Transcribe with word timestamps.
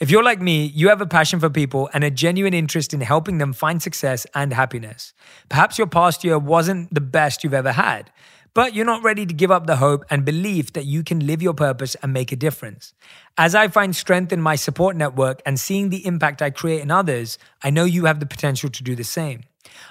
If 0.00 0.12
you're 0.12 0.22
like 0.22 0.40
me, 0.40 0.66
you 0.66 0.90
have 0.90 1.00
a 1.00 1.06
passion 1.06 1.40
for 1.40 1.50
people 1.50 1.90
and 1.92 2.04
a 2.04 2.10
genuine 2.10 2.54
interest 2.54 2.94
in 2.94 3.00
helping 3.00 3.38
them 3.38 3.52
find 3.52 3.82
success 3.82 4.28
and 4.32 4.52
happiness. 4.52 5.12
Perhaps 5.48 5.76
your 5.76 5.88
past 5.88 6.22
year 6.22 6.38
wasn't 6.38 6.94
the 6.94 7.00
best 7.00 7.42
you've 7.42 7.52
ever 7.52 7.72
had, 7.72 8.12
but 8.54 8.76
you're 8.76 8.84
not 8.84 9.02
ready 9.02 9.26
to 9.26 9.34
give 9.34 9.50
up 9.50 9.66
the 9.66 9.78
hope 9.78 10.04
and 10.08 10.24
belief 10.24 10.72
that 10.74 10.84
you 10.84 11.02
can 11.02 11.26
live 11.26 11.42
your 11.42 11.52
purpose 11.52 11.96
and 11.96 12.12
make 12.12 12.30
a 12.30 12.36
difference. 12.36 12.94
As 13.36 13.56
I 13.56 13.66
find 13.66 13.96
strength 13.96 14.32
in 14.32 14.40
my 14.40 14.54
support 14.54 14.94
network 14.94 15.42
and 15.44 15.58
seeing 15.58 15.88
the 15.88 16.06
impact 16.06 16.42
I 16.42 16.50
create 16.50 16.80
in 16.80 16.92
others, 16.92 17.36
I 17.64 17.70
know 17.70 17.84
you 17.84 18.04
have 18.04 18.20
the 18.20 18.26
potential 18.26 18.70
to 18.70 18.84
do 18.84 18.94
the 18.94 19.02
same. 19.02 19.40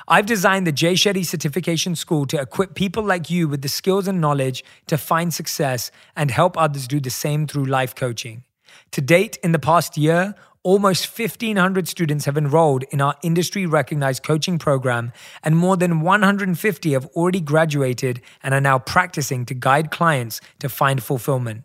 I've 0.07 0.25
designed 0.25 0.65
the 0.65 0.71
Jay 0.71 0.93
Shetty 0.93 1.25
Certification 1.25 1.95
School 1.95 2.25
to 2.27 2.39
equip 2.39 2.75
people 2.75 3.03
like 3.03 3.29
you 3.29 3.49
with 3.49 3.61
the 3.61 3.67
skills 3.67 4.07
and 4.07 4.21
knowledge 4.21 4.63
to 4.87 4.97
find 4.97 5.33
success 5.33 5.91
and 6.15 6.31
help 6.31 6.57
others 6.57 6.87
do 6.87 7.01
the 7.01 7.09
same 7.09 7.45
through 7.45 7.65
life 7.65 7.93
coaching. 7.93 8.45
To 8.91 9.01
date, 9.01 9.37
in 9.43 9.51
the 9.51 9.59
past 9.59 9.97
year, 9.97 10.35
almost 10.63 11.17
1,500 11.17 11.87
students 11.87 12.25
have 12.25 12.37
enrolled 12.37 12.83
in 12.91 12.99
our 12.99 13.15
industry 13.23 13.65
recognized 13.65 14.21
coaching 14.23 14.59
program, 14.59 15.13
and 15.43 15.55
more 15.55 15.77
than 15.77 16.01
150 16.01 16.91
have 16.93 17.05
already 17.07 17.39
graduated 17.39 18.21
and 18.43 18.53
are 18.53 18.61
now 18.61 18.77
practicing 18.79 19.45
to 19.45 19.53
guide 19.53 19.91
clients 19.91 20.41
to 20.59 20.67
find 20.67 21.01
fulfillment. 21.01 21.63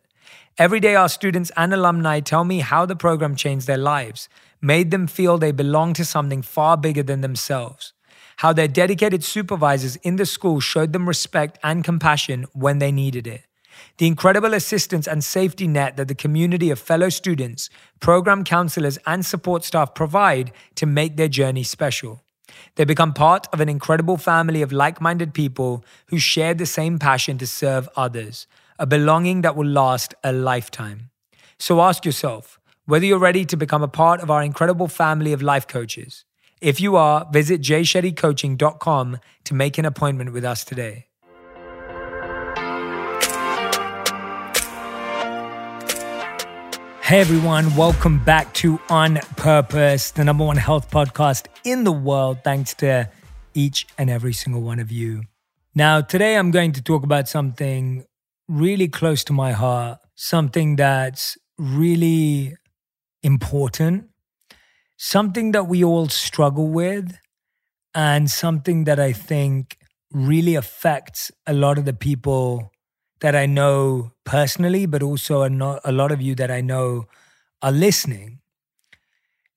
Every 0.58 0.80
day, 0.80 0.94
our 0.94 1.08
students 1.08 1.50
and 1.56 1.72
alumni 1.72 2.20
tell 2.20 2.44
me 2.44 2.60
how 2.60 2.86
the 2.86 2.94
program 2.94 3.34
changed 3.34 3.66
their 3.66 3.78
lives, 3.78 4.28
made 4.60 4.90
them 4.90 5.06
feel 5.06 5.38
they 5.38 5.50
belong 5.50 5.94
to 5.94 6.04
something 6.04 6.42
far 6.42 6.76
bigger 6.76 7.02
than 7.02 7.22
themselves, 7.22 7.94
how 8.36 8.52
their 8.52 8.68
dedicated 8.68 9.24
supervisors 9.24 9.96
in 9.96 10.16
the 10.16 10.26
school 10.26 10.60
showed 10.60 10.92
them 10.92 11.08
respect 11.08 11.58
and 11.64 11.82
compassion 11.82 12.46
when 12.52 12.78
they 12.78 12.92
needed 12.92 13.26
it 13.26 13.46
the 13.98 14.06
incredible 14.06 14.54
assistance 14.54 15.06
and 15.06 15.22
safety 15.22 15.66
net 15.66 15.96
that 15.96 16.08
the 16.08 16.14
community 16.14 16.70
of 16.70 16.78
fellow 16.78 17.08
students, 17.08 17.70
program 18.00 18.44
counselors, 18.44 18.98
and 19.06 19.24
support 19.24 19.64
staff 19.64 19.94
provide 19.94 20.52
to 20.74 20.86
make 20.86 21.16
their 21.16 21.28
journey 21.28 21.62
special. 21.62 22.22
They 22.76 22.84
become 22.84 23.12
part 23.12 23.46
of 23.52 23.60
an 23.60 23.68
incredible 23.68 24.16
family 24.16 24.62
of 24.62 24.72
like 24.72 25.00
minded 25.00 25.34
people 25.34 25.84
who 26.06 26.18
share 26.18 26.54
the 26.54 26.66
same 26.66 26.98
passion 26.98 27.38
to 27.38 27.46
serve 27.46 27.88
others, 27.96 28.46
a 28.78 28.86
belonging 28.86 29.42
that 29.42 29.56
will 29.56 29.66
last 29.66 30.14
a 30.24 30.32
lifetime. 30.32 31.10
So 31.58 31.80
ask 31.80 32.04
yourself 32.04 32.58
whether 32.86 33.06
you're 33.06 33.18
ready 33.18 33.44
to 33.44 33.56
become 33.56 33.82
a 33.82 33.88
part 33.88 34.20
of 34.20 34.30
our 34.30 34.42
incredible 34.42 34.88
family 34.88 35.32
of 35.32 35.42
life 35.42 35.68
coaches. 35.68 36.24
If 36.60 36.80
you 36.80 36.96
are, 36.96 37.28
visit 37.30 37.60
jayshettycoaching.com 37.60 39.18
to 39.44 39.54
make 39.54 39.78
an 39.78 39.84
appointment 39.84 40.32
with 40.32 40.44
us 40.44 40.64
today. 40.64 41.06
Hey 47.12 47.20
everyone, 47.20 47.76
welcome 47.76 48.24
back 48.24 48.54
to 48.54 48.80
On 48.88 49.16
Purpose, 49.36 50.12
the 50.12 50.24
number 50.24 50.44
one 50.44 50.56
health 50.56 50.90
podcast 50.90 51.46
in 51.62 51.84
the 51.84 51.92
world, 51.92 52.38
thanks 52.42 52.72
to 52.76 53.10
each 53.52 53.86
and 53.98 54.08
every 54.08 54.32
single 54.32 54.62
one 54.62 54.78
of 54.78 54.90
you. 54.90 55.24
Now, 55.74 56.00
today 56.00 56.38
I'm 56.38 56.50
going 56.50 56.72
to 56.72 56.80
talk 56.80 57.04
about 57.04 57.28
something 57.28 58.06
really 58.48 58.88
close 58.88 59.24
to 59.24 59.34
my 59.34 59.52
heart, 59.52 59.98
something 60.14 60.76
that's 60.76 61.36
really 61.58 62.56
important, 63.22 64.08
something 64.96 65.52
that 65.52 65.66
we 65.66 65.84
all 65.84 66.08
struggle 66.08 66.68
with, 66.68 67.18
and 67.94 68.30
something 68.30 68.84
that 68.84 68.98
I 68.98 69.12
think 69.12 69.76
really 70.12 70.54
affects 70.54 71.30
a 71.46 71.52
lot 71.52 71.76
of 71.76 71.84
the 71.84 71.92
people 71.92 72.72
that 73.22 73.36
I 73.36 73.46
know 73.46 74.12
personally, 74.24 74.84
but 74.84 75.02
also 75.02 75.42
a, 75.42 75.80
a 75.84 75.92
lot 75.92 76.10
of 76.10 76.20
you 76.20 76.34
that 76.34 76.50
I 76.50 76.60
know 76.60 77.06
are 77.62 77.72
listening. 77.72 78.40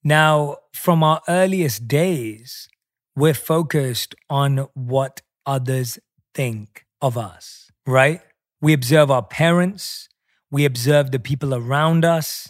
Now, 0.04 0.58
from 0.72 1.04
our 1.04 1.22
earliest 1.28 1.88
days, 1.88 2.70
we're 3.16 3.34
focused 3.34 4.14
on 4.30 4.68
what 4.76 5.22
others 5.48 5.98
think 6.36 6.86
of 7.02 7.18
us, 7.18 7.72
right? 7.88 8.22
We 8.62 8.74
observe 8.74 9.10
our 9.10 9.24
parents, 9.24 10.10
we 10.52 10.64
observe 10.64 11.10
the 11.10 11.20
people 11.20 11.56
around 11.56 12.06
us 12.06 12.48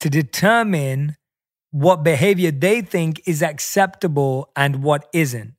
to 0.00 0.10
determine 0.10 1.16
what 1.70 2.02
behavior 2.02 2.50
they 2.50 2.80
think 2.80 3.22
is 3.24 3.40
acceptable 3.40 4.50
and 4.56 4.82
what 4.82 5.06
isn't, 5.12 5.54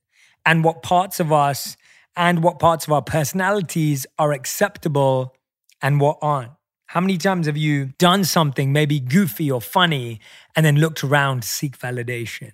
and 0.45 0.65
what 0.65 0.83
parts 0.83 1.21
of 1.21 1.31
us 1.31 1.76
and 2.17 2.43
what 2.43 2.57
parts 2.57 2.87
of 2.87 2.91
our 2.91 3.01
personalities 3.03 4.07
are 4.17 4.33
acceptable 4.33 5.35
and 5.81 6.01
what 6.01 6.17
aren't. 6.21 6.51
How 6.87 6.99
many 6.99 7.17
times 7.17 7.45
have 7.45 7.57
you 7.57 7.87
done 7.99 8.23
something 8.23 8.73
maybe 8.73 8.99
goofy 8.99 9.51
or 9.51 9.61
funny 9.61 10.19
and 10.55 10.65
then 10.65 10.77
looked 10.77 11.03
around 11.03 11.43
to 11.43 11.47
seek 11.47 11.77
validation? 11.77 12.53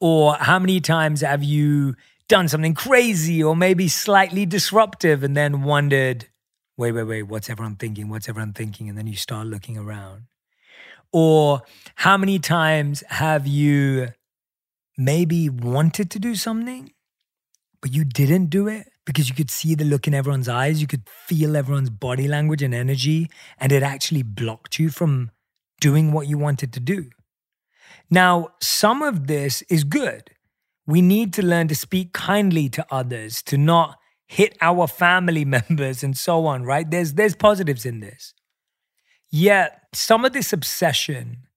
Or 0.00 0.34
how 0.34 0.58
many 0.58 0.80
times 0.80 1.20
have 1.20 1.44
you 1.44 1.96
done 2.28 2.48
something 2.48 2.72
crazy 2.72 3.44
or 3.44 3.54
maybe 3.54 3.88
slightly 3.88 4.46
disruptive 4.46 5.22
and 5.22 5.36
then 5.36 5.64
wondered, 5.64 6.28
wait, 6.78 6.92
wait, 6.92 7.02
wait, 7.02 7.24
what's 7.24 7.50
everyone 7.50 7.76
thinking? 7.76 8.08
What's 8.08 8.28
everyone 8.28 8.54
thinking? 8.54 8.88
And 8.88 8.96
then 8.96 9.06
you 9.06 9.16
start 9.16 9.46
looking 9.48 9.76
around. 9.76 10.22
Or 11.12 11.62
how 11.96 12.16
many 12.16 12.38
times 12.38 13.04
have 13.08 13.46
you 13.46 14.08
maybe 14.96 15.50
wanted 15.50 16.10
to 16.12 16.18
do 16.18 16.34
something, 16.34 16.92
but 17.82 17.92
you 17.92 18.04
didn't 18.04 18.46
do 18.46 18.66
it 18.66 18.88
because 19.04 19.28
you 19.28 19.34
could 19.34 19.50
see 19.50 19.74
the 19.74 19.84
look 19.84 20.06
in 20.06 20.14
everyone's 20.14 20.48
eyes, 20.48 20.80
you 20.80 20.86
could 20.86 21.08
feel 21.26 21.56
everyone's 21.56 21.90
body 21.90 22.26
language 22.26 22.62
and 22.62 22.74
energy, 22.74 23.30
and 23.58 23.72
it 23.72 23.82
actually 23.82 24.22
blocked 24.22 24.78
you 24.78 24.90
from 24.90 25.30
doing 25.80 26.12
what 26.12 26.26
you 26.26 26.38
wanted 26.38 26.72
to 26.72 26.80
do. 26.80 27.10
Now, 28.10 28.48
some 28.60 29.02
of 29.02 29.26
this 29.26 29.62
is 29.62 29.84
good. 29.84 30.30
We 30.86 31.02
need 31.02 31.32
to 31.34 31.42
learn 31.44 31.68
to 31.68 31.74
speak 31.74 32.12
kindly 32.12 32.68
to 32.70 32.86
others, 32.90 33.42
to 33.44 33.56
not 33.56 33.98
hit 34.26 34.56
our 34.60 34.86
family 34.86 35.44
members 35.58 36.02
and 36.02 36.16
so 36.16 36.46
on, 36.46 36.64
right? 36.64 36.90
There's 36.90 37.14
there's 37.14 37.34
positives 37.34 37.84
in 37.84 38.00
this. 38.00 38.34
Yet, 39.30 39.80
some 39.92 40.24
of 40.24 40.32
this 40.32 40.52
obsession 40.52 41.48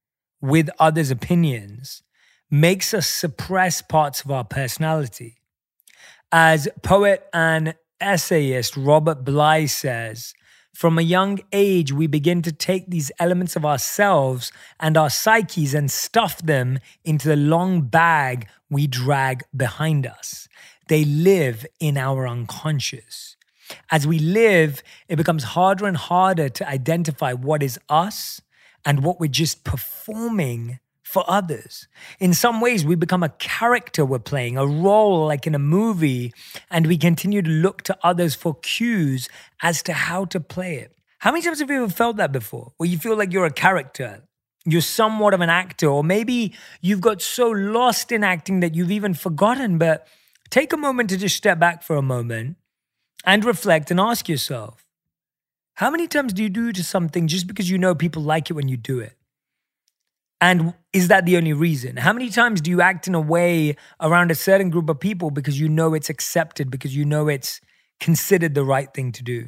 with 0.41 0.69
others' 0.79 1.11
opinions 1.11 2.01
makes 2.49 2.93
us 2.93 3.07
suppress 3.07 3.81
parts 3.81 4.21
of 4.21 4.31
our 4.31 4.43
personality. 4.43 5.37
As 6.31 6.67
poet 6.83 7.25
and 7.31 7.75
essayist 8.01 8.75
Robert 8.75 9.23
Bly 9.23 9.65
says, 9.65 10.33
from 10.73 10.99
a 10.99 11.01
young 11.01 11.39
age, 11.53 11.93
we 11.93 12.05
begin 12.05 12.41
to 12.41 12.51
take 12.51 12.89
these 12.89 13.13
elements 13.17 13.55
of 13.55 13.65
ourselves 13.65 14.51
and 14.77 14.97
our 14.97 15.09
psyches 15.09 15.73
and 15.73 15.89
stuff 15.89 16.39
them 16.41 16.79
into 17.05 17.29
the 17.29 17.37
long 17.37 17.81
bag 17.81 18.47
we 18.69 18.87
drag 18.87 19.43
behind 19.55 20.05
us. 20.05 20.49
They 20.89 21.05
live 21.05 21.65
in 21.79 21.97
our 21.97 22.27
unconscious. 22.27 23.37
As 23.89 24.05
we 24.05 24.19
live, 24.19 24.83
it 25.07 25.15
becomes 25.15 25.43
harder 25.45 25.85
and 25.85 25.95
harder 25.95 26.49
to 26.49 26.69
identify 26.69 27.31
what 27.31 27.63
is 27.63 27.79
us 27.87 28.41
and 28.85 29.01
what 29.01 29.19
we're 29.19 29.27
just 29.27 29.63
performing 29.63 30.79
for 31.07 31.23
others. 31.25 31.87
In 32.19 32.33
some 32.33 32.59
ways, 32.59 32.83
we 32.83 32.95
become 32.95 33.23
a 33.23 33.29
character 33.29 34.03
we're 34.03 34.19
playing, 34.19 34.57
a 34.57 34.67
role 34.67 35.25
like 35.25 35.47
in 35.47 35.55
a 35.55 35.59
movie, 35.59 36.33
and 36.69 36.85
we 36.85 36.97
continue 36.97 37.41
to 37.41 37.49
look 37.49 37.81
to 37.83 37.97
others 38.03 38.35
for 38.35 38.55
cues 38.55 39.29
as 39.61 39.81
to 39.83 39.93
how 39.93 40.25
to 40.25 40.41
play 40.41 40.75
it. 40.75 40.91
How 41.19 41.31
many 41.31 41.43
times 41.43 41.59
have 41.59 41.69
you 41.69 41.77
ever 41.77 41.89
felt 41.91 42.17
that 42.17 42.33
before? 42.33 42.73
Where 42.75 42.89
you 42.89 42.97
feel 42.97 43.15
like 43.15 43.31
you're 43.31 43.45
a 43.45 43.51
character, 43.51 44.23
you're 44.65 44.81
somewhat 44.81 45.33
of 45.33 45.39
an 45.39 45.49
actor, 45.49 45.87
or 45.87 46.03
maybe 46.03 46.53
you've 46.81 46.99
got 46.99 47.21
so 47.21 47.49
lost 47.49 48.11
in 48.11 48.25
acting 48.25 48.59
that 48.59 48.75
you've 48.75 48.91
even 48.91 49.13
forgotten. 49.13 49.77
But 49.77 50.07
take 50.49 50.73
a 50.73 50.77
moment 50.77 51.09
to 51.11 51.17
just 51.17 51.37
step 51.37 51.57
back 51.57 51.83
for 51.83 51.95
a 51.95 52.01
moment 52.01 52.57
and 53.23 53.45
reflect 53.45 53.91
and 53.91 53.99
ask 53.99 54.27
yourself 54.27 54.85
how 55.75 55.89
many 55.89 56.07
times 56.07 56.33
do 56.33 56.43
you 56.43 56.49
do 56.49 56.73
to 56.73 56.83
something 56.83 57.27
just 57.27 57.47
because 57.47 57.69
you 57.69 57.77
know 57.77 57.95
people 57.95 58.23
like 58.23 58.49
it 58.49 58.53
when 58.53 58.67
you 58.67 58.75
do 58.75 58.99
it? 58.99 59.16
And 60.39 60.73
is 60.93 61.07
that 61.07 61.25
the 61.25 61.37
only 61.37 61.53
reason? 61.53 61.97
How 61.97 62.13
many 62.13 62.29
times 62.29 62.61
do 62.61 62.69
you 62.69 62.81
act 62.81 63.07
in 63.07 63.15
a 63.15 63.21
way 63.21 63.75
around 63.99 64.29
a 64.29 64.35
certain 64.35 64.69
group 64.69 64.89
of 64.89 64.99
people 64.99 65.31
because 65.31 65.59
you 65.59 65.67
know 65.67 65.93
it's 65.93 66.09
accepted, 66.09 66.69
because 66.69 66.95
you 66.95 67.05
know 67.05 67.27
it's 67.27 67.59
considered 67.99 68.53
the 68.53 68.63
right 68.63 68.93
thing 68.93 69.11
to 69.13 69.23
do? 69.23 69.47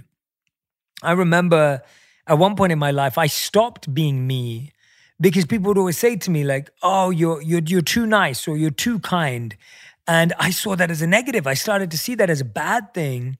I 1.03 1.11
remember 1.11 1.81
at 2.27 2.37
one 2.37 2.55
point 2.55 2.71
in 2.71 2.79
my 2.79 2.91
life, 2.91 3.17
I 3.17 3.27
stopped 3.27 3.93
being 3.93 4.25
me 4.25 4.71
because 5.21 5.45
people 5.45 5.69
would 5.69 5.77
always 5.77 5.97
say 5.97 6.15
to 6.15 6.31
me, 6.31 6.43
like, 6.43 6.69
oh, 6.81 7.09
you're, 7.09 7.41
you're, 7.41 7.61
you're 7.65 7.81
too 7.81 8.05
nice 8.05 8.47
or 8.47 8.57
you're 8.57 8.69
too 8.71 8.99
kind. 8.99 9.55
And 10.07 10.33
I 10.39 10.49
saw 10.49 10.75
that 10.75 10.89
as 10.89 11.01
a 11.01 11.07
negative. 11.07 11.45
I 11.45 11.53
started 11.53 11.91
to 11.91 11.97
see 11.97 12.15
that 12.15 12.29
as 12.29 12.41
a 12.41 12.45
bad 12.45 12.93
thing. 12.93 13.37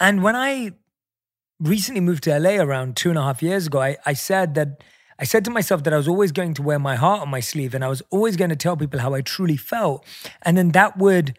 And 0.00 0.22
when 0.22 0.34
I 0.34 0.72
recently 1.60 2.00
moved 2.00 2.24
to 2.24 2.38
LA 2.38 2.62
around 2.62 2.96
two 2.96 3.08
and 3.08 3.18
a 3.18 3.22
half 3.22 3.42
years 3.42 3.66
ago, 3.68 3.80
I, 3.80 3.96
I 4.04 4.14
said 4.14 4.54
that 4.54 4.82
I 5.18 5.24
said 5.24 5.44
to 5.46 5.50
myself 5.50 5.82
that 5.84 5.94
I 5.94 5.96
was 5.96 6.08
always 6.08 6.32
going 6.32 6.54
to 6.54 6.62
wear 6.62 6.78
my 6.78 6.96
heart 6.96 7.22
on 7.22 7.30
my 7.30 7.40
sleeve 7.40 7.74
and 7.74 7.84
I 7.84 7.88
was 7.88 8.02
always 8.10 8.36
going 8.36 8.50
to 8.50 8.56
tell 8.56 8.76
people 8.76 9.00
how 9.00 9.14
I 9.14 9.22
truly 9.22 9.56
felt. 9.56 10.04
And 10.42 10.56
then 10.56 10.72
that 10.72 10.98
would 10.98 11.38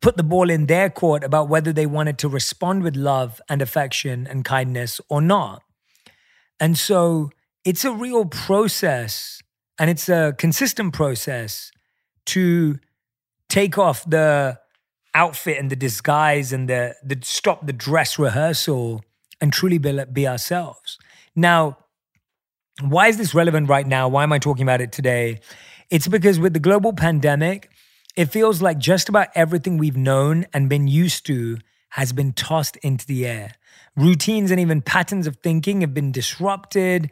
put 0.00 0.16
the 0.16 0.22
ball 0.22 0.50
in 0.50 0.66
their 0.66 0.90
court 0.90 1.24
about 1.24 1.48
whether 1.48 1.72
they 1.72 1.86
wanted 1.86 2.18
to 2.18 2.28
respond 2.28 2.82
with 2.82 2.96
love 2.96 3.40
and 3.48 3.62
affection 3.62 4.26
and 4.26 4.44
kindness 4.44 5.00
or 5.08 5.20
not. 5.20 5.62
And 6.60 6.76
so 6.76 7.30
it's 7.64 7.84
a 7.84 7.92
real 7.92 8.26
process 8.26 9.42
and 9.78 9.90
it's 9.90 10.08
a 10.08 10.34
consistent 10.38 10.92
process 10.92 11.70
to 12.26 12.78
take 13.48 13.78
off 13.78 14.08
the 14.08 14.58
outfit 15.14 15.58
and 15.58 15.70
the 15.70 15.76
disguise 15.76 16.52
and 16.52 16.68
the, 16.68 16.94
the 17.02 17.18
stop 17.22 17.66
the 17.66 17.72
dress 17.72 18.18
rehearsal 18.18 19.02
and 19.40 19.52
truly 19.52 19.78
be, 19.78 20.04
be 20.12 20.28
ourselves. 20.28 20.98
Now, 21.34 21.78
why 22.80 23.08
is 23.08 23.16
this 23.16 23.34
relevant 23.34 23.68
right 23.68 23.86
now? 23.86 24.08
Why 24.08 24.22
am 24.22 24.32
I 24.32 24.38
talking 24.38 24.62
about 24.62 24.80
it 24.80 24.92
today? 24.92 25.40
It's 25.90 26.08
because 26.08 26.38
with 26.38 26.52
the 26.52 26.60
global 26.60 26.92
pandemic, 26.92 27.70
it 28.16 28.26
feels 28.26 28.62
like 28.62 28.78
just 28.78 29.08
about 29.08 29.28
everything 29.34 29.78
we've 29.78 29.96
known 29.96 30.46
and 30.52 30.68
been 30.68 30.88
used 30.88 31.26
to 31.26 31.58
has 31.90 32.12
been 32.12 32.32
tossed 32.32 32.76
into 32.78 33.06
the 33.06 33.26
air. 33.26 33.52
Routines 33.96 34.50
and 34.50 34.60
even 34.60 34.82
patterns 34.82 35.26
of 35.26 35.36
thinking 35.36 35.80
have 35.80 35.94
been 35.94 36.12
disrupted. 36.12 37.10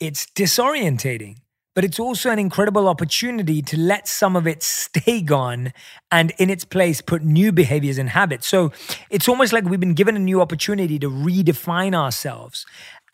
It's 0.00 0.26
disorientating 0.26 1.36
but 1.76 1.84
it's 1.84 2.00
also 2.00 2.30
an 2.30 2.38
incredible 2.38 2.88
opportunity 2.88 3.60
to 3.60 3.76
let 3.76 4.08
some 4.08 4.34
of 4.34 4.46
it 4.46 4.62
stay 4.62 5.20
gone 5.20 5.74
and 6.10 6.32
in 6.38 6.48
its 6.48 6.64
place 6.64 7.02
put 7.02 7.22
new 7.22 7.52
behaviors 7.52 7.98
and 7.98 8.08
habits. 8.08 8.46
So 8.46 8.72
it's 9.10 9.28
almost 9.28 9.52
like 9.52 9.64
we've 9.64 9.78
been 9.78 9.92
given 9.92 10.16
a 10.16 10.18
new 10.18 10.40
opportunity 10.40 10.98
to 10.98 11.10
redefine 11.10 11.94
ourselves. 11.94 12.64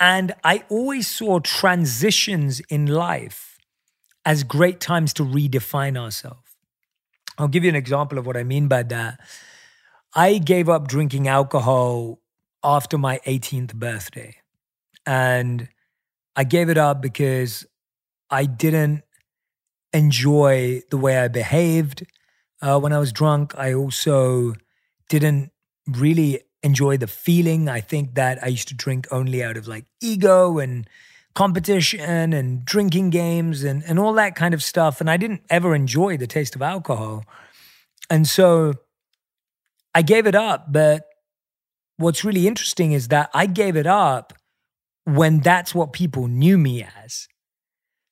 And 0.02 0.34
I 0.42 0.64
always 0.68 1.06
saw 1.06 1.38
transitions 1.38 2.58
in 2.68 2.86
life 2.86 3.56
as 4.24 4.42
great 4.42 4.80
times 4.80 5.12
to 5.14 5.22
redefine 5.22 5.96
ourselves. 5.96 6.56
I'll 7.38 7.46
give 7.46 7.62
you 7.62 7.70
an 7.70 7.76
example 7.76 8.18
of 8.18 8.26
what 8.26 8.36
I 8.36 8.42
mean 8.42 8.66
by 8.66 8.82
that. 8.82 9.20
I 10.12 10.38
gave 10.38 10.68
up 10.68 10.88
drinking 10.88 11.28
alcohol 11.28 12.18
after 12.64 12.98
my 12.98 13.20
18th 13.28 13.74
birthday. 13.74 14.34
And 15.06 15.68
I 16.34 16.42
gave 16.42 16.68
it 16.68 16.78
up 16.78 17.00
because 17.00 17.64
I 18.28 18.46
didn't 18.46 19.04
enjoy 19.92 20.82
the 20.90 20.98
way 20.98 21.16
I 21.18 21.28
behaved 21.28 22.04
uh, 22.60 22.80
when 22.80 22.92
I 22.92 22.98
was 22.98 23.12
drunk. 23.12 23.56
I 23.56 23.72
also 23.72 24.54
didn't 25.08 25.52
really 25.86 26.40
enjoy 26.62 26.96
the 26.96 27.06
feeling. 27.06 27.68
I 27.68 27.80
think 27.80 28.14
that 28.14 28.42
I 28.42 28.48
used 28.48 28.68
to 28.68 28.74
drink 28.74 29.06
only 29.10 29.42
out 29.42 29.56
of 29.56 29.66
like 29.66 29.86
ego 30.00 30.58
and 30.58 30.88
competition 31.34 32.32
and 32.32 32.64
drinking 32.64 33.10
games 33.10 33.64
and, 33.64 33.82
and 33.86 33.98
all 33.98 34.12
that 34.14 34.34
kind 34.34 34.54
of 34.54 34.62
stuff. 34.62 35.00
And 35.00 35.10
I 35.10 35.16
didn't 35.16 35.42
ever 35.50 35.74
enjoy 35.74 36.16
the 36.16 36.26
taste 36.26 36.54
of 36.54 36.62
alcohol. 36.62 37.24
And 38.10 38.26
so 38.26 38.74
I 39.94 40.02
gave 40.02 40.26
it 40.26 40.34
up. 40.34 40.72
But 40.72 41.04
what's 41.96 42.24
really 42.24 42.46
interesting 42.46 42.92
is 42.92 43.08
that 43.08 43.30
I 43.34 43.46
gave 43.46 43.76
it 43.76 43.86
up 43.86 44.32
when 45.04 45.40
that's 45.40 45.74
what 45.74 45.92
people 45.92 46.28
knew 46.28 46.58
me 46.58 46.86
as. 47.04 47.26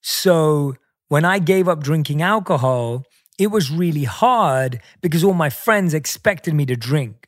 So 0.03 0.75
when 1.09 1.25
I 1.25 1.39
gave 1.39 1.69
up 1.69 1.83
drinking 1.83 2.23
alcohol, 2.23 3.05
it 3.39 3.49
was 3.49 3.71
really 3.71 4.05
hard 4.05 4.81
because 5.01 5.25
all 5.25 5.35
my 5.35 5.51
friends 5.51 5.95
expected 5.95 6.55
me 6.55 6.67
to 6.67 6.77
drink. 6.77 7.27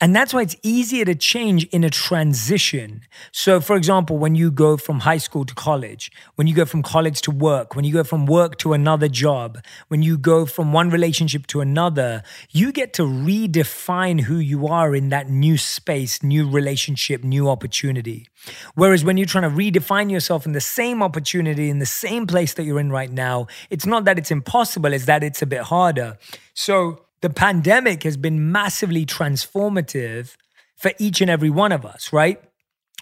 And 0.00 0.14
that's 0.16 0.32
why 0.32 0.42
it's 0.42 0.56
easier 0.62 1.04
to 1.04 1.14
change 1.14 1.64
in 1.66 1.84
a 1.84 1.90
transition. 1.90 3.02
So, 3.32 3.60
for 3.60 3.76
example, 3.76 4.18
when 4.18 4.34
you 4.34 4.50
go 4.50 4.76
from 4.76 5.00
high 5.00 5.18
school 5.18 5.44
to 5.44 5.54
college, 5.54 6.10
when 6.36 6.46
you 6.46 6.54
go 6.54 6.64
from 6.64 6.82
college 6.82 7.20
to 7.22 7.30
work, 7.30 7.76
when 7.76 7.84
you 7.84 7.92
go 7.92 8.04
from 8.04 8.26
work 8.26 8.56
to 8.58 8.72
another 8.72 9.08
job, 9.08 9.58
when 9.88 10.02
you 10.02 10.18
go 10.18 10.46
from 10.46 10.72
one 10.72 10.90
relationship 10.90 11.46
to 11.48 11.60
another, 11.60 12.22
you 12.50 12.72
get 12.72 12.92
to 12.94 13.02
redefine 13.02 14.20
who 14.22 14.38
you 14.38 14.66
are 14.66 14.94
in 14.94 15.10
that 15.10 15.28
new 15.28 15.56
space, 15.56 16.22
new 16.22 16.48
relationship, 16.48 17.22
new 17.22 17.48
opportunity. 17.48 18.28
Whereas 18.74 19.04
when 19.04 19.16
you're 19.16 19.26
trying 19.26 19.50
to 19.50 19.56
redefine 19.56 20.10
yourself 20.10 20.46
in 20.46 20.52
the 20.52 20.60
same 20.60 21.02
opportunity, 21.02 21.68
in 21.68 21.78
the 21.78 21.86
same 21.86 22.26
place 22.26 22.54
that 22.54 22.64
you're 22.64 22.80
in 22.80 22.90
right 22.90 23.10
now, 23.10 23.46
it's 23.68 23.86
not 23.86 24.04
that 24.06 24.18
it's 24.18 24.30
impossible, 24.30 24.92
it's 24.92 25.06
that 25.06 25.22
it's 25.22 25.42
a 25.42 25.46
bit 25.46 25.62
harder. 25.62 26.18
So, 26.54 27.02
the 27.22 27.30
pandemic 27.30 28.02
has 28.02 28.16
been 28.16 28.50
massively 28.50 29.04
transformative 29.04 30.36
for 30.76 30.92
each 30.98 31.20
and 31.20 31.30
every 31.30 31.50
one 31.50 31.72
of 31.72 31.84
us, 31.84 32.12
right? 32.12 32.42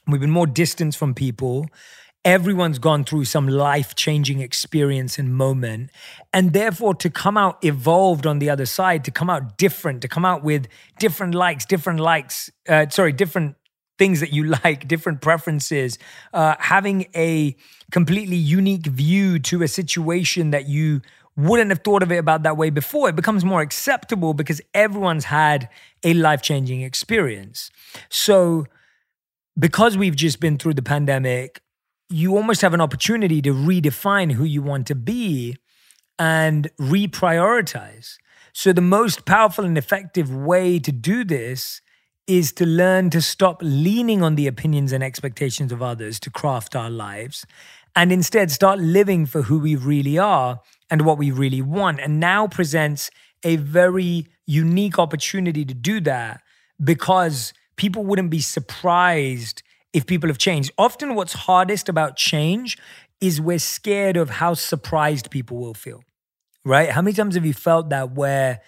We've 0.07 0.21
been 0.21 0.31
more 0.31 0.47
distant 0.47 0.97
from 0.97 1.15
people. 1.15 1.67
Everyone's 2.25 2.81
gone 2.81 3.05
through 3.05 3.27
some 3.27 3.47
life 3.47 3.95
changing 3.95 4.41
experience 4.41 5.19
and 5.19 5.35
moment. 5.35 5.91
And 6.33 6.53
therefore, 6.53 6.95
to 6.97 7.11
come 7.11 7.37
out 7.37 7.65
evolved 7.65 8.27
on 8.27 8.41
the 8.41 8.51
other 8.51 8.67
side, 8.67 9.05
to 9.05 9.11
come 9.13 9.31
out 9.31 9.57
different, 9.57 10.03
to 10.03 10.09
come 10.09 10.25
out 10.25 10.43
with 10.43 10.67
different 10.99 11.35
likes, 11.35 11.65
different 11.65 12.01
likes, 12.01 12.51
uh, 12.69 12.87
sorry, 12.89 13.13
different 13.13 13.55
things 13.99 14.21
that 14.21 14.33
you 14.33 14.45
like, 14.65 14.89
different 14.89 15.21
preferences, 15.21 15.99
uh, 16.33 16.57
having 16.59 17.07
a 17.15 17.57
completely 17.93 18.37
unique 18.37 18.87
view 18.87 19.39
to 19.39 19.63
a 19.63 19.69
situation 19.69 20.51
that 20.51 20.69
you 20.69 21.01
wouldn't 21.39 21.71
have 21.71 21.85
thought 21.85 22.03
of 22.03 22.11
it 22.11 22.17
about 22.17 22.43
that 22.43 22.57
way 22.57 22.69
before. 22.69 23.09
It 23.09 23.17
becomes 23.17 23.45
more 23.45 23.61
acceptable 23.61 24.35
because 24.35 24.61
everyone's 24.75 25.27
had 25.27 25.69
a 26.03 26.13
life 26.15 26.43
changing 26.43 26.83
experience. 26.83 27.71
So, 28.09 28.67
because 29.57 29.97
we've 29.97 30.17
just 30.17 30.41
been 30.41 30.59
through 30.59 30.75
the 30.75 30.83
pandemic, 30.83 31.63
you 32.11 32.37
almost 32.37 32.61
have 32.63 32.75
an 32.75 32.81
opportunity 32.81 33.41
to 33.43 33.55
redefine 33.55 34.33
who 34.33 34.45
you 34.45 34.63
want 34.63 34.89
to 34.89 34.97
be 34.97 35.57
and 36.19 36.69
reprioritize. 36.81 38.17
So, 38.53 38.73
the 38.73 38.81
most 38.81 39.25
powerful 39.25 39.65
and 39.65 39.79
effective 39.79 40.35
way 40.35 40.81
to 40.81 40.91
do 40.91 41.23
this 41.23 41.81
is 42.27 42.53
to 42.55 42.67
learn 42.67 43.11
to 43.11 43.23
stop 43.23 43.59
leaning 43.63 44.25
on 44.25 44.35
the 44.35 44.49
opinions 44.49 44.93
and 44.93 45.05
expectations 45.05 45.71
of 45.71 45.83
others 45.83 46.19
to 46.21 46.31
craft 46.31 46.75
our 46.75 46.91
lives 46.91 47.47
and 47.95 48.13
instead 48.13 48.51
start 48.51 48.81
living 48.81 49.25
for 49.25 49.43
who 49.43 49.61
we 49.61 49.77
really 49.77 50.19
are 50.19 50.61
and 50.91 51.03
what 51.03 51.19
we 51.19 51.31
really 51.31 51.63
want. 51.63 52.01
And 52.01 52.21
now 52.21 52.47
presents 52.47 53.11
a 53.45 53.57
very 53.57 54.27
unique 54.47 54.99
opportunity 54.99 55.65
to 55.65 55.75
do 55.75 56.01
that 56.01 56.41
because 56.83 57.53
people 57.77 58.05
wouldn't 58.05 58.31
be 58.31 58.41
surprised 58.41 59.63
if 59.93 60.07
people 60.07 60.29
have 60.29 60.39
changed. 60.39 60.71
Often, 60.79 61.15
what's 61.15 61.33
hardest 61.33 61.89
about 61.89 62.17
change 62.17 62.79
is 63.21 63.41
we're 63.41 63.59
scared 63.59 64.17
of 64.17 64.31
how 64.31 64.55
surprised 64.55 65.31
people 65.31 65.59
will 65.59 65.75
feel, 65.75 66.03
right? 66.65 66.91
How 66.91 67.03
many 67.03 67.15
times 67.15 67.35
have 67.35 67.47
you 67.47 67.55
felt 67.55 67.91
that 67.91 68.13
where 68.13 68.61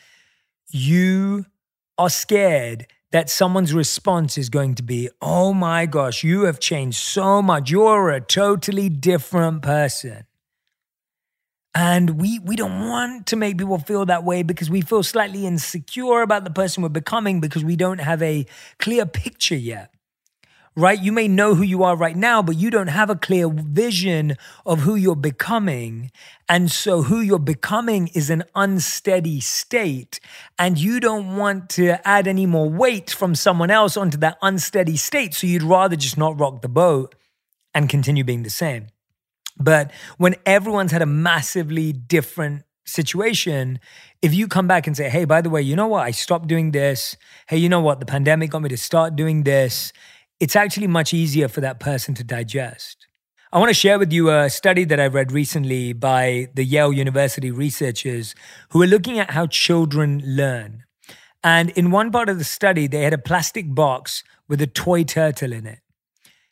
you 0.70 1.46
are 1.99 2.11
scared 2.11 2.87
that 3.12 3.28
someone's 3.28 3.75
response 3.75 4.38
is 4.38 4.49
going 4.49 4.75
to 4.76 4.82
be, 4.82 5.11
oh 5.20 5.52
my 5.52 5.84
gosh, 5.87 6.23
you 6.23 6.43
have 6.43 6.61
changed 6.61 6.99
so 6.99 7.43
much. 7.43 7.70
You're 7.70 8.11
a 8.11 8.20
totally 8.20 8.88
different 8.88 9.62
person. 9.62 10.25
And 11.75 12.20
we 12.20 12.40
we 12.40 12.56
don't 12.56 12.88
want 12.88 13.26
to 13.26 13.37
make 13.37 13.59
people 13.59 13.78
feel 13.78 14.04
that 14.06 14.25
way 14.25 14.42
because 14.42 14.68
we 14.68 14.80
feel 14.80 15.02
slightly 15.02 15.47
insecure 15.47 16.23
about 16.23 16.44
the 16.44 16.50
person 16.50 16.83
we're 16.83 16.88
becoming 16.88 17.40
because 17.40 17.64
we 17.64 17.76
don't 17.76 18.00
have 18.00 18.23
a 18.23 18.47
clear 18.78 19.06
picture 19.06 19.56
yet. 19.56 19.94
Right? 20.76 21.00
You 21.00 21.12
may 21.12 21.28
know 21.28 21.54
who 21.54 21.62
you 21.62 21.83
are 21.83 21.97
right 21.97 22.16
now, 22.16 22.42
but 22.42 22.56
you 22.56 22.71
don't 22.71 22.88
have 22.88 23.11
a 23.11 23.16
clear 23.16 23.49
vision 23.49 24.37
of 24.64 24.80
who 24.80 24.94
you're 24.94 25.16
becoming. 25.16 26.11
And 26.49 26.71
so 26.71 27.02
who 27.02 27.21
you're 27.21 27.40
becoming 27.40 28.09
is 28.14 28.30
an 28.30 28.44
unsteady 28.54 29.40
state. 29.40 30.21
And 30.59 30.78
you 30.78 31.00
don't 31.00 31.37
want 31.37 31.71
to 31.71 32.06
add 32.06 32.28
any 32.28 32.47
more 32.47 32.68
weight 32.71 33.11
from 33.11 33.35
someone 33.35 33.71
else 33.71 33.97
onto 33.97 34.16
that 34.18 34.38
unsteady 34.42 34.97
state. 34.97 35.35
So 35.35 35.49
you'd 35.49 35.64
rather 35.64 35.97
just 35.97 36.16
not 36.16 36.38
rock 36.38 36.62
the 36.62 36.68
boat 36.68 37.16
and 37.75 37.88
continue 37.88 38.25
being 38.25 38.44
the 38.44 38.50
same. 38.50 38.87
But 39.61 39.93
when 40.17 40.35
everyone's 40.47 40.90
had 40.90 41.02
a 41.02 41.07
massively 41.07 41.93
different 41.93 42.62
situation, 42.87 43.79
if 44.23 44.35
you 44.35 44.49
come 44.49 44.67
back 44.67 44.87
and 44.87 44.97
say, 44.97 45.09
hey, 45.09 45.25
by 45.25 45.43
the 45.43 45.50
way, 45.50 45.62
you 45.62 45.76
know 45.76 45.87
what? 45.87 46.02
I 46.02 46.11
stopped 46.11 46.49
doing 46.49 46.73
this. 46.73 47.17
Hey, 47.47 47.59
you 47.59 47.69
know 47.69 47.81
what? 47.81 48.00
The 48.00 48.07
pandemic 48.07 48.50
got 48.50 48.62
me 48.62 48.71
to 48.71 48.76
start 48.76 49.14
doing 49.14 49.45
this. 49.45 49.93
It's 50.40 50.57
actually 50.57 50.87
much 50.87 51.12
easier 51.12 51.49
for 51.49 51.61
that 51.61 51.79
person 51.79 52.14
to 52.14 52.25
digest. 52.25 53.07
I 53.52 53.59
want 53.59 53.69
to 53.69 53.75
share 53.75 53.99
with 53.99 54.12
you 54.12 54.31
a 54.31 54.49
study 54.49 54.85
that 54.85 55.00
I 55.00 55.09
read 55.09 55.33
recently 55.33 55.93
by 55.93 56.49
the 56.55 56.64
Yale 56.64 56.93
University 56.93 57.50
researchers 57.50 58.35
who 58.71 58.81
are 58.81 58.87
looking 58.87 59.19
at 59.19 59.33
how 59.33 59.47
children 59.47 60.23
learn. 60.25 60.85
And 61.43 61.71
in 61.71 61.90
one 61.90 62.11
part 62.11 62.29
of 62.29 62.38
the 62.38 62.45
study, 62.45 62.87
they 62.87 63.02
had 63.02 63.12
a 63.12 63.19
plastic 63.19 63.75
box 63.75 64.23
with 64.49 64.62
a 64.62 64.67
toy 64.67 65.05
turtle 65.05 65.52
in 65.52 65.67
it. 65.67 65.81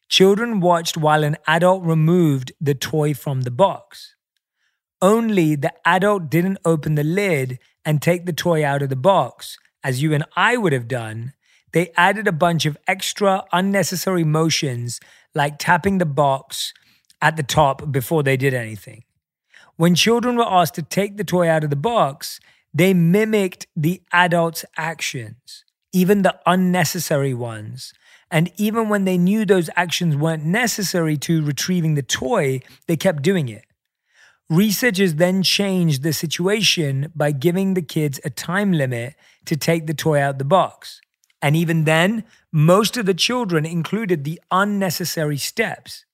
Children 0.09 0.61
watched 0.61 0.97
while 0.97 1.23
an 1.23 1.37
adult 1.47 1.85
removed 1.85 2.53
the 2.61 2.75
toy 2.75 3.13
from 3.13 3.43
the 3.43 3.51
box. 3.51 4.15
Only 5.03 5.55
the 5.55 5.75
adult 5.87 6.31
didn't 6.31 6.59
open 6.65 6.95
the 6.95 7.05
lid 7.05 7.59
and 7.85 8.01
take 8.01 8.25
the 8.25 8.33
toy 8.33 8.65
out 8.65 8.83
of 8.83 8.89
the 8.89 8.97
box, 8.97 9.59
as 9.85 10.03
you 10.03 10.15
and 10.15 10.25
I 10.35 10.57
would 10.57 10.73
have 10.73 10.89
done. 10.89 11.35
They 11.73 11.93
added 11.97 12.27
a 12.27 12.33
bunch 12.33 12.65
of 12.65 12.79
extra 12.87 13.45
unnecessary 13.53 14.25
motions 14.25 14.99
like 15.35 15.59
tapping 15.59 15.99
the 15.99 16.07
box 16.07 16.73
at 17.21 17.37
the 17.37 17.43
top 17.43 17.93
before 17.93 18.23
they 18.23 18.37
did 18.37 18.55
anything. 18.55 19.05
When 19.77 19.95
children 19.95 20.37
were 20.37 20.49
asked 20.49 20.75
to 20.75 20.83
take 20.83 21.17
the 21.17 21.25
toy 21.25 21.49
out 21.49 21.65
of 21.65 21.71
the 21.71 21.77
box, 21.77 22.41
they 22.73 22.95
mimicked 22.95 23.67
the 23.77 24.03
adult's 24.13 24.65
actions, 24.77 25.65
even 25.93 26.23
the 26.23 26.39
unnecessary 26.47 27.35
ones, 27.35 27.93
and 28.31 28.53
even 28.57 28.89
when 28.89 29.05
they 29.05 29.19
knew 29.19 29.45
those 29.45 29.71
actions 29.75 30.17
weren't 30.17 30.45
necessary 30.45 31.17
to 31.19 31.45
retrieving 31.45 31.95
the 31.95 32.03
toy, 32.03 32.61
they 32.87 32.97
kept 32.97 33.23
doing 33.23 33.49
it. 33.49 33.65
Researchers 34.51 35.17
then 35.17 35.43
changed 35.43 36.03
the 36.03 36.13
situation 36.13 37.13
by 37.15 37.33
giving 37.33 37.75
the 37.75 37.83
kids 37.83 38.21
a 38.25 38.31
time 38.31 38.73
limit 38.73 39.15
to 39.45 39.57
take 39.57 39.87
the 39.87 39.95
toy 39.95 40.21
out 40.21 40.39
the 40.39 40.45
box. 40.45 41.01
And 41.41 41.55
even 41.55 41.85
then, 41.85 42.25
most 42.51 42.97
of 42.97 43.07
the 43.07 43.15
children 43.15 43.65
included 43.65 44.25
the 44.25 44.41
unnecessary 44.51 45.37
steps. 45.37 46.05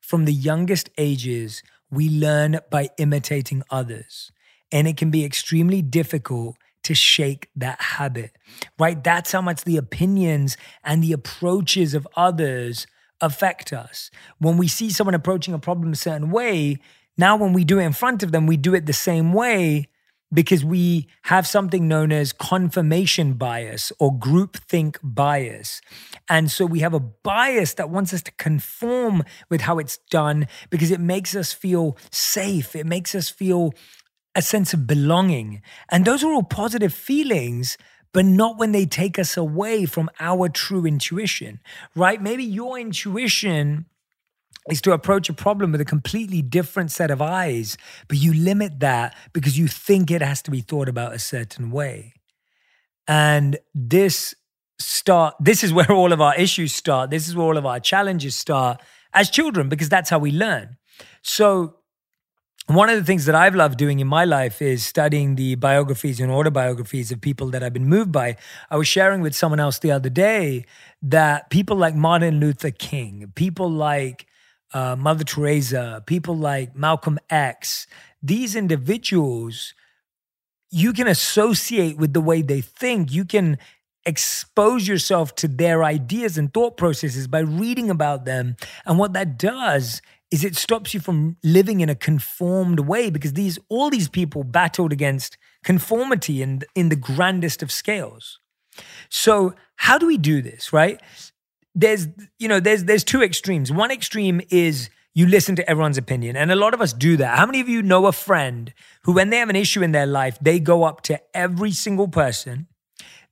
From 0.00 0.24
the 0.24 0.32
youngest 0.32 0.90
ages, 0.98 1.62
we 1.90 2.08
learn 2.08 2.58
by 2.70 2.90
imitating 2.98 3.62
others. 3.70 4.32
And 4.72 4.86
it 4.86 4.96
can 4.96 5.10
be 5.10 5.24
extremely 5.24 5.82
difficult 5.82 6.56
to 6.84 6.94
shake 6.94 7.48
that 7.56 7.80
habit, 7.80 8.36
right? 8.78 9.02
That's 9.02 9.32
how 9.32 9.42
much 9.42 9.64
the 9.64 9.76
opinions 9.76 10.56
and 10.84 11.02
the 11.02 11.12
approaches 11.12 11.94
of 11.94 12.08
others 12.16 12.86
affect 13.20 13.72
us. 13.72 14.10
When 14.38 14.56
we 14.56 14.68
see 14.68 14.90
someone 14.90 15.14
approaching 15.14 15.54
a 15.54 15.58
problem 15.58 15.92
a 15.92 15.96
certain 15.96 16.30
way, 16.30 16.78
now 17.18 17.36
when 17.36 17.52
we 17.52 17.64
do 17.64 17.78
it 17.78 17.84
in 17.84 17.92
front 17.92 18.22
of 18.22 18.32
them, 18.32 18.46
we 18.46 18.56
do 18.56 18.74
it 18.74 18.86
the 18.86 18.92
same 18.92 19.32
way 19.32 19.88
because 20.32 20.64
we 20.64 21.08
have 21.22 21.46
something 21.46 21.88
known 21.88 22.12
as 22.12 22.32
confirmation 22.32 23.34
bias 23.34 23.92
or 23.98 24.14
groupthink 24.14 24.96
bias. 25.02 25.80
And 26.28 26.50
so 26.50 26.64
we 26.64 26.80
have 26.80 26.94
a 26.94 27.00
bias 27.00 27.74
that 27.74 27.90
wants 27.90 28.14
us 28.14 28.22
to 28.22 28.32
conform 28.32 29.24
with 29.48 29.62
how 29.62 29.78
it's 29.78 29.98
done 30.10 30.46
because 30.70 30.90
it 30.90 31.00
makes 31.00 31.34
us 31.34 31.52
feel 31.52 31.96
safe. 32.10 32.76
It 32.76 32.86
makes 32.86 33.14
us 33.14 33.28
feel 33.28 33.74
a 34.34 34.42
sense 34.42 34.72
of 34.72 34.86
belonging. 34.86 35.62
And 35.90 36.04
those 36.04 36.22
are 36.22 36.32
all 36.32 36.42
positive 36.42 36.92
feelings, 36.94 37.76
but 38.12 38.24
not 38.24 38.58
when 38.58 38.72
they 38.72 38.86
take 38.86 39.18
us 39.18 39.36
away 39.36 39.86
from 39.86 40.10
our 40.20 40.48
true 40.48 40.86
intuition, 40.86 41.60
right? 41.94 42.20
Maybe 42.20 42.44
your 42.44 42.78
intuition 42.78 43.86
is 44.68 44.80
to 44.82 44.92
approach 44.92 45.28
a 45.28 45.32
problem 45.32 45.72
with 45.72 45.80
a 45.80 45.84
completely 45.84 46.42
different 46.42 46.90
set 46.90 47.10
of 47.10 47.22
eyes, 47.22 47.76
but 48.08 48.18
you 48.18 48.32
limit 48.32 48.80
that 48.80 49.16
because 49.32 49.58
you 49.58 49.66
think 49.66 50.10
it 50.10 50.22
has 50.22 50.42
to 50.42 50.50
be 50.50 50.60
thought 50.60 50.88
about 50.88 51.14
a 51.14 51.18
certain 51.18 51.70
way. 51.70 52.12
And 53.08 53.58
this 53.74 54.34
start 54.78 55.34
this 55.40 55.62
is 55.62 55.72
where 55.78 55.90
all 55.92 56.12
of 56.12 56.20
our 56.20 56.34
issues 56.36 56.74
start. 56.74 57.10
This 57.10 57.28
is 57.28 57.36
where 57.36 57.46
all 57.46 57.56
of 57.56 57.66
our 57.66 57.80
challenges 57.80 58.36
start 58.36 58.80
as 59.12 59.30
children 59.30 59.68
because 59.68 59.88
that's 59.88 60.10
how 60.10 60.18
we 60.18 60.30
learn. 60.30 60.76
So 61.22 61.76
one 62.76 62.88
of 62.88 62.96
the 62.98 63.04
things 63.04 63.24
that 63.24 63.34
I've 63.34 63.54
loved 63.54 63.78
doing 63.78 64.00
in 64.00 64.06
my 64.06 64.24
life 64.24 64.60
is 64.60 64.84
studying 64.84 65.34
the 65.34 65.54
biographies 65.54 66.20
and 66.20 66.30
autobiographies 66.30 67.10
of 67.10 67.20
people 67.20 67.48
that 67.50 67.62
I've 67.62 67.72
been 67.72 67.88
moved 67.88 68.12
by. 68.12 68.36
I 68.70 68.76
was 68.76 68.86
sharing 68.86 69.22
with 69.22 69.34
someone 69.34 69.60
else 69.60 69.78
the 69.78 69.90
other 69.90 70.10
day 70.10 70.66
that 71.02 71.50
people 71.50 71.76
like 71.76 71.94
Martin 71.94 72.38
Luther 72.38 72.70
King, 72.70 73.32
people 73.34 73.70
like 73.70 74.26
uh, 74.72 74.94
Mother 74.96 75.24
Teresa, 75.24 76.02
people 76.06 76.36
like 76.36 76.76
Malcolm 76.76 77.18
X, 77.28 77.86
these 78.22 78.54
individuals, 78.54 79.74
you 80.70 80.92
can 80.92 81.08
associate 81.08 81.96
with 81.96 82.12
the 82.12 82.20
way 82.20 82.42
they 82.42 82.60
think. 82.60 83.10
You 83.12 83.24
can 83.24 83.58
expose 84.06 84.86
yourself 84.86 85.34
to 85.36 85.48
their 85.48 85.82
ideas 85.82 86.38
and 86.38 86.52
thought 86.52 86.76
processes 86.76 87.26
by 87.26 87.40
reading 87.40 87.90
about 87.90 88.24
them. 88.24 88.56
And 88.86 88.98
what 88.98 89.12
that 89.14 89.38
does 89.38 90.00
is 90.30 90.44
it 90.44 90.56
stops 90.56 90.94
you 90.94 91.00
from 91.00 91.36
living 91.42 91.80
in 91.80 91.88
a 91.88 91.94
conformed 91.94 92.80
way 92.80 93.10
because 93.10 93.32
these 93.32 93.58
all 93.68 93.90
these 93.90 94.08
people 94.08 94.44
battled 94.44 94.92
against 94.92 95.36
conformity 95.64 96.42
in 96.42 96.62
in 96.74 96.88
the 96.88 96.96
grandest 96.96 97.62
of 97.62 97.72
scales. 97.72 98.38
So 99.08 99.54
how 99.76 99.98
do 99.98 100.06
we 100.06 100.16
do 100.16 100.40
this, 100.40 100.72
right? 100.72 101.00
There's 101.74 102.08
you 102.38 102.48
know 102.48 102.60
there's 102.60 102.84
there's 102.84 103.04
two 103.04 103.22
extremes. 103.22 103.72
One 103.72 103.90
extreme 103.90 104.40
is 104.50 104.90
you 105.14 105.26
listen 105.26 105.56
to 105.56 105.68
everyone's 105.68 105.98
opinion 105.98 106.36
and 106.36 106.52
a 106.52 106.56
lot 106.56 106.72
of 106.72 106.80
us 106.80 106.92
do 106.92 107.16
that. 107.16 107.36
How 107.36 107.46
many 107.46 107.60
of 107.60 107.68
you 107.68 107.82
know 107.82 108.06
a 108.06 108.12
friend 108.12 108.72
who 109.02 109.12
when 109.12 109.30
they 109.30 109.38
have 109.38 109.50
an 109.50 109.56
issue 109.56 109.82
in 109.82 109.92
their 109.92 110.06
life, 110.06 110.38
they 110.40 110.60
go 110.60 110.84
up 110.84 111.00
to 111.02 111.20
every 111.34 111.72
single 111.72 112.06
person, 112.06 112.68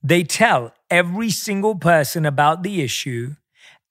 they 0.03 0.23
tell 0.23 0.73
every 0.89 1.29
single 1.29 1.75
person 1.75 2.25
about 2.25 2.63
the 2.63 2.81
issue 2.81 3.35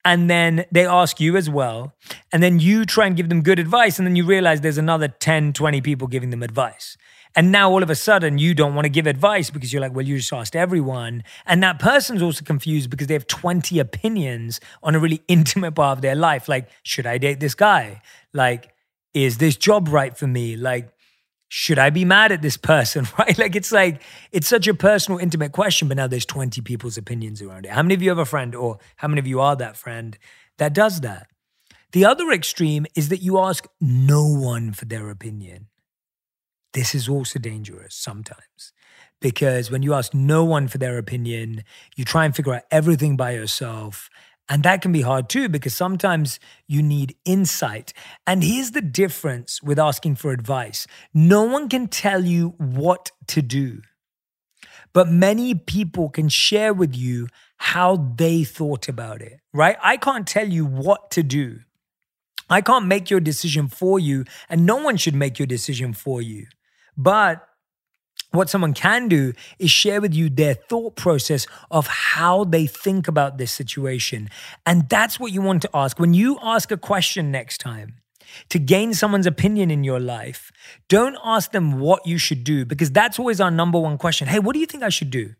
and 0.09 0.31
then 0.31 0.65
they 0.73 0.87
ask 0.87 1.21
you 1.21 1.37
as 1.37 1.50
well. 1.50 1.93
And 2.33 2.43
then 2.43 2.61
you 2.61 2.87
try 2.87 3.07
and 3.07 3.15
give 3.15 3.29
them 3.29 3.43
good 3.43 3.59
advice 3.59 3.99
and 3.99 4.07
then 4.07 4.17
you 4.17 4.25
realize 4.25 4.62
there's 4.62 4.79
another 4.79 5.09
10 5.09 5.53
20 5.53 5.83
people 5.83 6.09
giving 6.09 6.31
them 6.31 6.43
advice. 6.43 6.97
And 7.37 7.53
now 7.53 7.71
all 7.71 7.83
of 7.83 7.91
a 7.91 7.95
sudden 7.95 8.38
you 8.38 8.55
don't 8.55 8.75
want 8.75 8.87
to 8.87 8.88
give 8.88 9.07
advice 9.07 9.50
because 9.50 9.71
you're 9.71 9.83
like 9.83 9.95
well 9.95 10.07
you 10.07 10.17
just 10.17 10.33
asked 10.33 10.57
everyone. 10.57 11.25
And 11.45 11.62
that 11.62 11.79
person's 11.79 12.23
also 12.23 12.43
confused 12.43 12.88
because 12.88 13.07
they 13.07 13.12
have 13.12 13.27
20 13.27 13.79
opinions 13.79 14.61
on 14.83 14.95
a 14.95 14.99
really 14.99 15.23
intimate 15.29 15.73
part 15.73 15.99
of 15.99 16.03
their 16.03 16.17
life. 16.17 16.49
Like 16.49 16.71
should 16.83 17.07
i 17.07 17.19
date 17.19 17.41
this 17.41 17.55
guy? 17.55 18.00
Like 18.33 18.73
is 19.12 19.37
this 19.37 19.57
job 19.57 19.88
right 19.88 20.17
for 20.17 20.27
me? 20.27 20.57
Like 20.57 20.88
should 21.49 21.78
I 21.78 21.90
be 21.90 22.05
mad 22.05 22.31
at 22.31 22.43
this 22.43 22.57
person? 22.57 23.07
Right? 23.19 23.37
Like 23.38 23.57
it's 23.57 23.73
like 23.73 24.02
it's 24.33 24.47
such 24.47 24.69
a 24.69 24.75
personal, 24.75 25.19
intimate 25.19 25.52
question, 25.52 25.88
but 25.88 25.97
now 25.97 26.07
there's 26.07 26.26
20 26.26 26.61
people's 26.61 26.97
opinions 26.97 27.43
around 27.43 27.67
it. 27.67 27.73
How 27.73 27.83
many 27.83 27.95
of 27.95 28.02
you 28.02 28.11
have 28.11 28.19
a 28.19 28.25
friend, 28.25 28.55
or 28.55 28.78
how 28.97 29.09
many 29.09 29.19
of 29.19 29.26
you 29.26 29.40
are 29.40 29.57
that 29.57 29.76
friend 29.76 30.17
that 30.59 30.73
does 30.73 31.00
that? 31.00 31.28
The 31.93 32.05
other 32.05 32.31
extreme 32.31 32.87
is 32.95 33.09
that 33.09 33.23
you 33.23 33.38
ask 33.38 33.67
no 33.81 34.26
one 34.26 34.73
for 34.73 34.85
their 34.85 35.09
opinion. 35.09 35.69
This 36.75 36.95
is 36.95 37.09
also 37.09 37.38
dangerous 37.38 37.95
sometimes 37.95 38.73
because 39.21 39.71
when 39.71 39.83
you 39.83 39.95
ask 39.95 40.14
no 40.14 40.45
one 40.45 40.69
for 40.69 40.78
their 40.78 40.99
opinion, 40.99 41.64
you 41.97 42.05
try 42.05 42.25
and 42.25 42.37
figure 42.37 42.55
out 42.55 42.62
everything 42.71 43.17
by 43.17 43.33
yourself 43.33 44.11
and 44.49 44.62
that 44.62 44.81
can 44.81 44.93
be 44.93 45.02
hard 45.02 45.28
too, 45.28 45.49
because 45.49 45.76
sometimes 45.76 46.40
you 46.67 46.83
need 46.83 47.17
insight. 47.25 47.93
And 48.26 48.43
here's 48.43 48.71
the 48.71 48.81
difference 48.81 49.62
with 49.62 49.78
asking 49.78 50.17
for 50.17 50.31
advice 50.31 50.87
no 51.12 51.45
one 51.45 51.69
can 51.69 51.88
tell 51.88 52.25
you 52.25 52.55
what 52.59 53.11
to 53.28 53.43
do, 53.43 53.83
but 54.93 55.09
many 55.09 55.55
people 55.55 56.09
can 56.09 56.28
share 56.28 56.73
with 56.73 56.95
you 56.95 57.28
how 57.59 58.12
they 58.17 58.45
thought 58.45 58.88
about 58.88 59.21
it, 59.21 59.40
right? 59.52 59.76
I 59.83 59.97
can't 59.97 60.26
tell 60.26 60.49
you 60.49 60.64
what 60.64 61.11
to 61.12 61.23
do. 61.23 61.61
I 62.50 62.61
can't 62.61 62.87
make 62.87 63.11
your 63.11 63.21
decision 63.21 63.69
for 63.69 63.99
you, 63.99 64.25
and 64.49 64.64
no 64.64 64.76
one 64.76 64.97
should 64.97 65.14
make 65.14 65.38
your 65.38 65.47
decision 65.47 65.93
for 65.93 66.23
you. 66.23 66.47
But 66.97 67.48
what 68.30 68.50
someone 68.50 68.75
can 68.75 69.08
do 69.08 69.32
is 69.58 69.70
share 69.70 70.00
with 70.00 70.14
you 70.14 70.28
their 70.28 70.54
thought 70.54 70.97
process 70.97 71.47
of 71.70 71.87
how 71.87 72.44
they 72.44 72.66
think 72.66 73.08
about 73.08 73.38
this 73.38 73.52
situation. 73.52 74.28
And 74.66 74.88
that's 74.88 75.18
what 75.18 75.32
you 75.32 75.40
want 75.40 75.62
to 75.62 75.70
ask. 75.73 75.99
When 75.99 76.14
you 76.14 76.38
ask 76.42 76.70
a 76.70 76.76
question 76.76 77.30
next 77.30 77.58
time, 77.58 77.94
to 78.50 78.58
gain 78.58 78.92
someone's 78.92 79.26
opinion 79.26 79.70
in 79.70 79.85
your 79.85 80.00
life, 80.00 80.52
don't 80.88 81.16
ask 81.25 81.52
them 81.52 81.80
what 81.80 82.06
you 82.06 82.18
should 82.18 82.44
do 82.44 82.66
because 82.66 82.90
that's 82.90 83.18
always 83.18 83.40
our 83.40 83.50
number 83.50 83.78
one 83.78 83.97
question. 83.97 84.28
Hey, 84.28 84.38
what 84.38 84.52
do 84.52 84.61
you 84.61 84.66
think 84.66 84.82
I 84.82 84.90
should 84.90 85.11
do? 85.11 85.35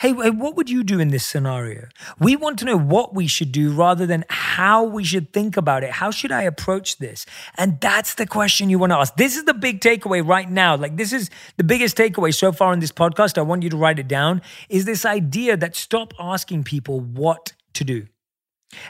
Hey, 0.00 0.12
what 0.12 0.56
would 0.56 0.68
you 0.68 0.84
do 0.84 1.00
in 1.00 1.08
this 1.08 1.24
scenario? 1.24 1.88
We 2.18 2.36
want 2.36 2.58
to 2.60 2.64
know 2.64 2.78
what 2.78 3.14
we 3.14 3.26
should 3.26 3.50
do 3.52 3.72
rather 3.72 4.06
than 4.06 4.24
how 4.28 4.84
we 4.84 5.04
should 5.04 5.32
think 5.32 5.56
about 5.56 5.82
it. 5.82 5.90
How 5.90 6.10
should 6.10 6.32
I 6.32 6.42
approach 6.42 6.98
this? 6.98 7.26
And 7.56 7.80
that's 7.80 8.14
the 8.14 8.26
question 8.26 8.70
you 8.70 8.78
want 8.78 8.92
to 8.92 8.98
ask. 8.98 9.16
This 9.16 9.36
is 9.36 9.44
the 9.44 9.54
big 9.54 9.80
takeaway 9.80 10.26
right 10.26 10.50
now. 10.50 10.76
Like, 10.76 10.96
this 10.96 11.12
is 11.12 11.30
the 11.56 11.64
biggest 11.64 11.96
takeaway 11.96 12.34
so 12.34 12.52
far 12.52 12.72
in 12.72 12.80
this 12.80 12.92
podcast. 12.92 13.38
I 13.38 13.42
want 13.42 13.62
you 13.62 13.70
to 13.70 13.76
write 13.76 13.98
it 13.98 14.08
down 14.08 14.42
is 14.68 14.84
this 14.84 15.04
idea 15.04 15.56
that 15.56 15.76
stop 15.76 16.12
asking 16.18 16.64
people 16.64 17.00
what 17.00 17.52
to 17.74 17.84
do. 17.84 18.06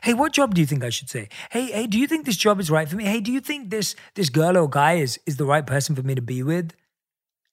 Hey, 0.02 0.12
what 0.12 0.32
job 0.32 0.54
do 0.54 0.60
you 0.60 0.66
think 0.66 0.84
I 0.84 0.90
should 0.90 1.08
say? 1.08 1.28
Hey, 1.50 1.66
hey, 1.66 1.86
do 1.86 1.98
you 1.98 2.06
think 2.06 2.26
this 2.26 2.36
job 2.36 2.60
is 2.60 2.70
right 2.70 2.88
for 2.88 2.96
me? 2.96 3.04
Hey, 3.04 3.20
do 3.20 3.32
you 3.32 3.40
think 3.40 3.70
this 3.70 3.94
this 4.14 4.28
girl 4.28 4.56
or 4.58 4.68
guy 4.68 4.94
is 4.94 5.18
is 5.24 5.36
the 5.36 5.46
right 5.46 5.66
person 5.66 5.96
for 5.96 6.02
me 6.02 6.14
to 6.14 6.22
be 6.22 6.42
with? 6.42 6.72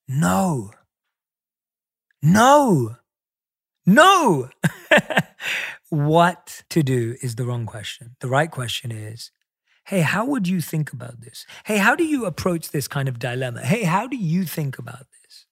No. 0.07 0.71
No. 2.21 2.97
No. 3.87 4.49
what 5.89 6.63
to 6.69 6.83
do 6.83 7.15
is 7.21 7.35
the 7.35 7.45
wrong 7.45 7.65
question. 7.65 8.17
The 8.19 8.27
right 8.27 8.51
question 8.51 8.91
is, 8.91 9.31
hey, 9.85 10.01
how 10.01 10.25
would 10.25 10.47
you 10.47 10.59
think 10.59 10.91
about 10.91 11.21
this? 11.21 11.45
Hey, 11.65 11.77
how 11.77 11.95
do 11.95 12.03
you 12.03 12.25
approach 12.25 12.71
this 12.71 12.89
kind 12.89 13.07
of 13.07 13.17
dilemma? 13.17 13.61
Hey, 13.61 13.83
how 13.83 14.05
do 14.05 14.17
you 14.17 14.43
think 14.43 14.77
about 14.77 14.99
this? 15.23 15.45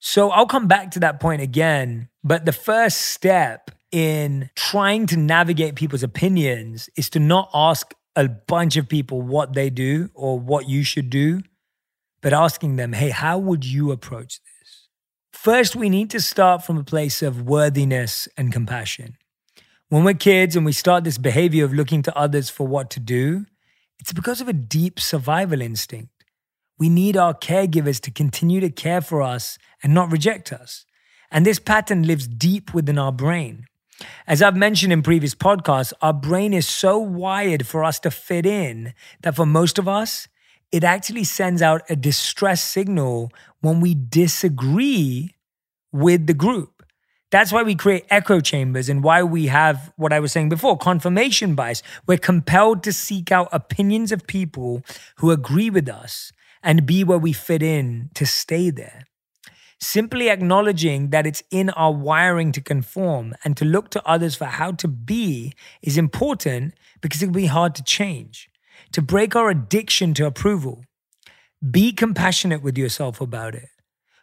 So 0.00 0.30
I'll 0.30 0.46
come 0.46 0.66
back 0.66 0.92
to 0.92 1.00
that 1.00 1.20
point 1.20 1.42
again. 1.42 2.08
But 2.24 2.46
the 2.46 2.52
first 2.52 3.02
step 3.02 3.70
in 3.92 4.48
trying 4.56 5.06
to 5.08 5.18
navigate 5.18 5.74
people's 5.74 6.02
opinions 6.02 6.88
is 6.96 7.10
to 7.10 7.20
not 7.20 7.50
ask 7.52 7.92
a 8.16 8.28
bunch 8.28 8.78
of 8.78 8.88
people 8.88 9.20
what 9.20 9.52
they 9.52 9.68
do 9.68 10.08
or 10.14 10.38
what 10.38 10.68
you 10.68 10.82
should 10.82 11.10
do, 11.10 11.42
but 12.22 12.32
asking 12.32 12.76
them, 12.76 12.94
hey, 12.94 13.10
how 13.10 13.38
would 13.38 13.64
you 13.64 13.92
approach 13.92 14.40
this? 14.40 14.57
First, 15.42 15.76
we 15.76 15.88
need 15.88 16.10
to 16.10 16.20
start 16.20 16.64
from 16.64 16.78
a 16.78 16.82
place 16.82 17.22
of 17.22 17.42
worthiness 17.42 18.26
and 18.36 18.52
compassion. 18.52 19.16
When 19.88 20.02
we're 20.02 20.14
kids 20.14 20.56
and 20.56 20.66
we 20.66 20.72
start 20.72 21.04
this 21.04 21.16
behavior 21.16 21.64
of 21.64 21.72
looking 21.72 22.02
to 22.02 22.18
others 22.18 22.50
for 22.50 22.66
what 22.66 22.90
to 22.90 23.00
do, 23.00 23.46
it's 24.00 24.12
because 24.12 24.40
of 24.40 24.48
a 24.48 24.52
deep 24.52 24.98
survival 24.98 25.62
instinct. 25.62 26.10
We 26.76 26.88
need 26.88 27.16
our 27.16 27.34
caregivers 27.34 28.00
to 28.00 28.10
continue 28.10 28.58
to 28.58 28.68
care 28.68 29.00
for 29.00 29.22
us 29.22 29.58
and 29.80 29.94
not 29.94 30.10
reject 30.10 30.52
us. 30.52 30.84
And 31.30 31.46
this 31.46 31.60
pattern 31.60 32.02
lives 32.02 32.26
deep 32.26 32.74
within 32.74 32.98
our 32.98 33.12
brain. 33.12 33.66
As 34.26 34.42
I've 34.42 34.56
mentioned 34.56 34.92
in 34.92 35.02
previous 35.02 35.36
podcasts, 35.36 35.92
our 36.02 36.12
brain 36.12 36.52
is 36.52 36.66
so 36.66 36.98
wired 36.98 37.64
for 37.64 37.84
us 37.84 38.00
to 38.00 38.10
fit 38.10 38.44
in 38.44 38.92
that 39.22 39.36
for 39.36 39.46
most 39.46 39.78
of 39.78 39.86
us, 39.86 40.26
it 40.72 40.84
actually 40.84 41.24
sends 41.24 41.62
out 41.62 41.82
a 41.88 41.96
distress 41.96 42.62
signal 42.62 43.32
when 43.60 43.80
we 43.80 43.94
disagree 43.94 45.34
with 45.92 46.26
the 46.26 46.34
group. 46.34 46.78
That's 47.30 47.52
why 47.52 47.62
we 47.62 47.74
create 47.74 48.06
echo 48.08 48.40
chambers 48.40 48.88
and 48.88 49.02
why 49.02 49.22
we 49.22 49.46
have 49.48 49.92
what 49.96 50.12
I 50.12 50.20
was 50.20 50.32
saying 50.32 50.48
before 50.48 50.78
confirmation 50.78 51.54
bias. 51.54 51.82
We're 52.06 52.18
compelled 52.18 52.82
to 52.84 52.92
seek 52.92 53.30
out 53.30 53.48
opinions 53.52 54.12
of 54.12 54.26
people 54.26 54.82
who 55.16 55.30
agree 55.30 55.68
with 55.68 55.88
us 55.88 56.32
and 56.62 56.86
be 56.86 57.04
where 57.04 57.18
we 57.18 57.32
fit 57.34 57.62
in 57.62 58.10
to 58.14 58.24
stay 58.24 58.70
there. 58.70 59.04
Simply 59.78 60.28
acknowledging 60.28 61.10
that 61.10 61.26
it's 61.26 61.42
in 61.50 61.70
our 61.70 61.92
wiring 61.92 62.50
to 62.52 62.60
conform 62.60 63.34
and 63.44 63.56
to 63.58 63.64
look 63.64 63.90
to 63.90 64.04
others 64.08 64.34
for 64.34 64.46
how 64.46 64.72
to 64.72 64.88
be 64.88 65.52
is 65.82 65.96
important 65.96 66.74
because 67.00 67.22
it 67.22 67.26
can 67.26 67.32
be 67.32 67.46
hard 67.46 67.74
to 67.76 67.84
change. 67.84 68.50
To 68.92 69.02
break 69.02 69.36
our 69.36 69.50
addiction 69.50 70.14
to 70.14 70.26
approval, 70.26 70.84
be 71.70 71.92
compassionate 71.92 72.62
with 72.62 72.78
yourself 72.78 73.20
about 73.20 73.54
it, 73.54 73.68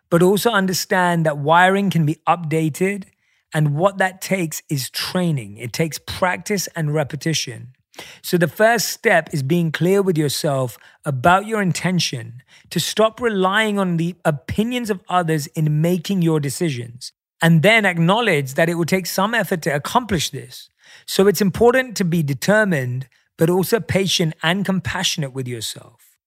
but 0.09 0.23
also 0.23 0.51
understand 0.51 1.25
that 1.25 1.37
wiring 1.37 1.89
can 1.89 2.05
be 2.05 2.17
updated. 2.27 3.05
And 3.53 3.75
what 3.75 3.99
that 3.99 4.21
takes 4.21 4.61
is 4.69 4.89
training, 4.89 5.57
it 5.57 5.71
takes 5.71 5.99
practice 5.99 6.67
and 6.75 6.93
repetition. 6.93 7.73
So, 8.21 8.37
the 8.37 8.47
first 8.47 8.89
step 8.89 9.33
is 9.33 9.43
being 9.43 9.71
clear 9.71 10.01
with 10.01 10.17
yourself 10.17 10.77
about 11.05 11.45
your 11.45 11.61
intention 11.61 12.41
to 12.69 12.79
stop 12.79 13.21
relying 13.21 13.79
on 13.79 13.97
the 13.97 14.15
opinions 14.25 14.89
of 14.89 15.01
others 15.07 15.47
in 15.47 15.81
making 15.81 16.21
your 16.21 16.39
decisions, 16.41 17.13
and 17.41 17.61
then 17.63 17.85
acknowledge 17.85 18.55
that 18.55 18.67
it 18.67 18.75
will 18.75 18.85
take 18.85 19.05
some 19.05 19.33
effort 19.33 19.61
to 19.61 19.69
accomplish 19.69 20.31
this. 20.31 20.69
So, 21.05 21.27
it's 21.27 21.41
important 21.41 21.95
to 21.97 22.03
be 22.03 22.21
determined, 22.23 23.07
but 23.37 23.49
also 23.49 23.79
patient 23.79 24.33
and 24.43 24.65
compassionate 24.65 25.33
with 25.33 25.47
yourself. 25.47 26.17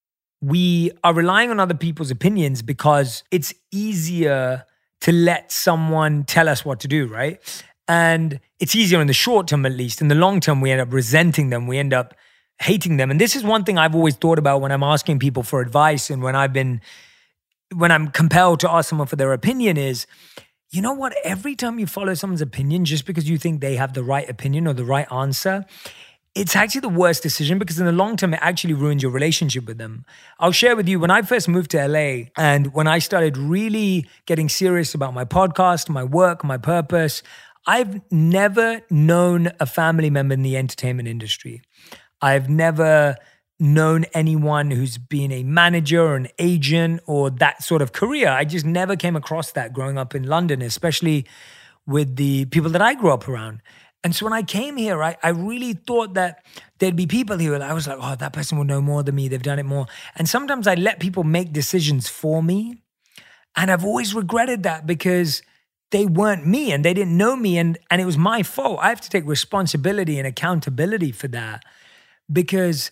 We 0.41 0.93
are 1.03 1.15
relying 1.15 1.51
on 1.51 1.59
other 1.59 1.75
people's 1.75 2.11
opinions 2.11 2.63
because 2.63 3.25
it's 3.31 3.53
easier 3.73 4.65
to 5.01 5.13
let 5.13 5.51
someone 5.51 6.25
tell 6.25 6.49
us 6.49 6.65
what 6.65 6.81
to 6.81 6.89
do, 6.89 7.07
right? 7.07 7.41
And 7.89 8.41
it's 8.61 8.77
easier 8.77 9.01
in 9.01 9.07
the 9.07 9.13
short 9.13 9.49
term, 9.49 9.65
at 9.65 9.73
least. 9.73 10.01
In 10.01 10.09
the 10.09 10.15
long 10.15 10.41
term, 10.41 10.61
we 10.61 10.71
end 10.71 10.81
up 10.81 10.93
resenting 10.93 11.51
them. 11.51 11.67
We 11.67 11.79
end 11.79 11.93
up 11.93 12.15
hating 12.61 12.97
them. 12.97 13.11
And 13.11 13.21
this 13.21 13.37
is 13.37 13.43
one 13.43 13.65
thing 13.65 13.79
I've 13.79 13.95
always 13.95 14.17
thought 14.17 14.39
about 14.39 14.61
when 14.61 14.73
I'm 14.73 14.83
asking 14.83 15.21
people 15.21 15.43
for 15.43 15.61
advice 15.61 16.11
and 16.11 16.23
when 16.23 16.37
I've 16.37 16.53
been, 16.53 16.81
when 17.75 17.91
I'm 17.93 18.09
compelled 18.09 18.61
to 18.61 18.71
ask 18.71 18.91
someone 18.91 19.07
for 19.07 19.17
their 19.17 19.33
opinion 19.33 19.77
is, 19.77 20.07
you 20.71 20.83
know 20.83 20.93
what? 20.93 21.15
Every 21.25 21.57
time 21.57 21.79
you 21.79 21.87
follow 21.87 22.15
someone's 22.15 22.43
opinion, 22.43 22.85
just 22.85 23.07
because 23.07 23.29
you 23.29 23.39
think 23.39 23.61
they 23.61 23.77
have 23.77 23.95
the 23.95 24.03
right 24.03 24.29
opinion 24.29 24.67
or 24.67 24.75
the 24.75 24.85
right 24.85 25.11
answer, 25.11 25.65
it's 26.39 26.55
actually 26.55 26.83
the 26.83 26.89
worst 26.89 27.25
decision 27.25 27.59
because 27.59 27.81
in 27.81 27.87
the 27.87 27.93
long 27.93 28.17
term, 28.17 28.33
it 28.33 28.39
actually 28.41 28.73
ruins 28.73 29.03
your 29.03 29.11
relationship 29.11 29.67
with 29.67 29.77
them. 29.77 30.05
I'll 30.39 30.53
share 30.53 30.77
with 30.77 30.89
you 30.89 31.01
when 31.01 31.11
I 31.11 31.23
first 31.23 31.49
moved 31.49 31.73
to 31.73 31.85
LA 31.85 32.31
and 32.37 32.73
when 32.73 32.87
I 32.87 33.01
started 33.01 33.37
really 33.37 34.07
getting 34.25 34.49
serious 34.49 34.95
about 34.95 35.15
my 35.15 35.25
podcast, 35.25 35.89
my 35.89 36.05
work, 36.05 36.45
my 36.45 36.57
purpose, 36.57 37.25
I've 37.67 38.01
never 38.13 38.83
known 38.89 39.51
a 39.59 39.67
family 39.67 40.11
member 40.11 40.35
in 40.35 40.43
the 40.43 40.57
entertainment 40.57 41.09
industry. 41.09 41.61
I've 42.23 42.49
never 42.49 43.17
known 43.59 44.05
anyone 44.15 44.71
who's 44.71 44.97
been 44.97 45.33
a 45.33 45.43
manager 45.43 46.01
or 46.01 46.15
an 46.15 46.29
agent 46.39 47.01
or 47.07 47.31
that 47.31 47.65
sort 47.65 47.83
of 47.83 47.93
career. 47.93 48.29
I 48.29 48.45
just 48.45 48.65
never 48.65 48.95
came 48.95 49.17
across 49.17 49.51
that 49.53 49.73
growing 49.73 49.99
up 49.99 50.15
in 50.15 50.23
London, 50.23 50.63
especially 50.63 51.27
with 51.85 52.15
the 52.15 52.45
people 52.45 52.71
that 52.71 52.83
I 52.83 52.95
grew 52.95 53.11
up 53.13 53.29
around. 53.29 53.61
And 54.05 54.15
so 54.15 54.25
when 54.27 54.33
I 54.33 54.43
came 54.43 54.77
here, 54.77 55.03
I, 55.03 55.17
I 55.23 55.31
really 55.31 55.73
thought 55.73 56.15
that 56.15 56.45
there'd 56.79 56.97
be 56.97 57.07
people 57.07 57.37
here 57.39 57.55
I 57.61 57.73
was 57.73 57.89
like, 57.89 57.99
oh, 58.01 58.15
that 58.15 58.33
person 58.33 58.57
will 58.57 58.65
know 58.65 58.81
more 58.81 59.03
than 59.03 59.17
me. 59.17 59.29
They've 59.29 59.43
done 59.43 59.59
it 59.59 59.67
more. 59.67 59.87
And 60.17 60.29
sometimes 60.29 60.67
I 60.67 60.75
let 60.75 61.01
people 61.01 61.25
make 61.25 61.53
decisions 61.53 62.09
for 62.09 62.43
me. 62.43 62.83
And 63.57 63.71
I've 63.71 63.85
always 63.85 64.15
regretted 64.15 64.63
that 64.63 64.87
because 64.87 65.43
they 65.91 66.07
weren't 66.07 66.47
me 66.47 66.71
and 66.71 66.85
they 66.85 66.95
didn't 66.95 67.17
know 67.17 67.35
me 67.35 67.59
and 67.59 67.79
and 67.91 68.01
it 68.01 68.05
was 68.05 68.19
my 68.19 68.43
fault. 68.43 68.79
I 68.81 68.91
have 68.91 69.01
to 69.01 69.11
take 69.11 69.27
responsibility 69.27 70.19
and 70.19 70.27
accountability 70.27 71.13
for 71.13 71.29
that 71.29 71.65
because 72.31 72.91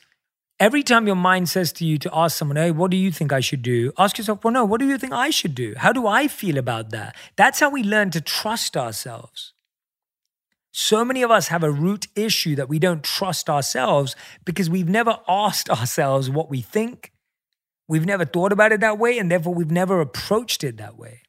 every 0.59 0.83
time 0.83 1.07
your 1.07 1.16
mind 1.16 1.49
says 1.49 1.73
to 1.75 1.85
you 1.85 1.99
to 1.99 2.11
ask 2.12 2.37
someone, 2.37 2.57
"Hey, 2.57 2.71
what 2.71 2.90
do 2.90 2.97
you 2.97 3.12
think 3.12 3.33
I 3.33 3.40
should 3.40 3.62
do?" 3.62 3.92
Ask 3.99 4.19
yourself, 4.19 4.42
"Well, 4.42 4.53
no, 4.53 4.64
what 4.64 4.81
do 4.81 4.87
you 4.87 4.99
think 4.99 5.12
I 5.12 5.31
should 5.31 5.55
do? 5.55 5.75
How 5.77 5.92
do 5.92 6.07
I 6.07 6.27
feel 6.27 6.57
about 6.59 6.90
that?" 6.90 7.14
That's 7.37 7.61
how 7.61 7.71
we 7.71 7.83
learn 7.83 8.11
to 8.12 8.21
trust 8.21 8.77
ourselves. 8.77 9.53
So 10.79 11.07
many 11.07 11.23
of 11.23 11.31
us 11.31 11.49
have 11.49 11.65
a 11.65 11.71
root 11.71 12.07
issue 12.15 12.55
that 12.57 12.69
we 12.69 12.79
don't 12.79 13.03
trust 13.03 13.49
ourselves 13.49 14.15
because 14.45 14.69
we've 14.69 14.91
never 14.91 15.19
asked 15.27 15.71
ourselves 15.79 16.29
what 16.29 16.51
we 16.51 16.61
think. 16.61 17.12
We've 17.89 18.05
never 18.05 18.27
thought 18.27 18.53
about 18.53 18.73
it 18.73 18.81
that 18.81 18.99
way, 18.99 19.19
and 19.19 19.31
therefore 19.31 19.55
we've 19.55 19.71
never 19.71 20.03
approached 20.03 20.62
it 20.62 20.77
that 20.77 20.99
way. 20.99 21.23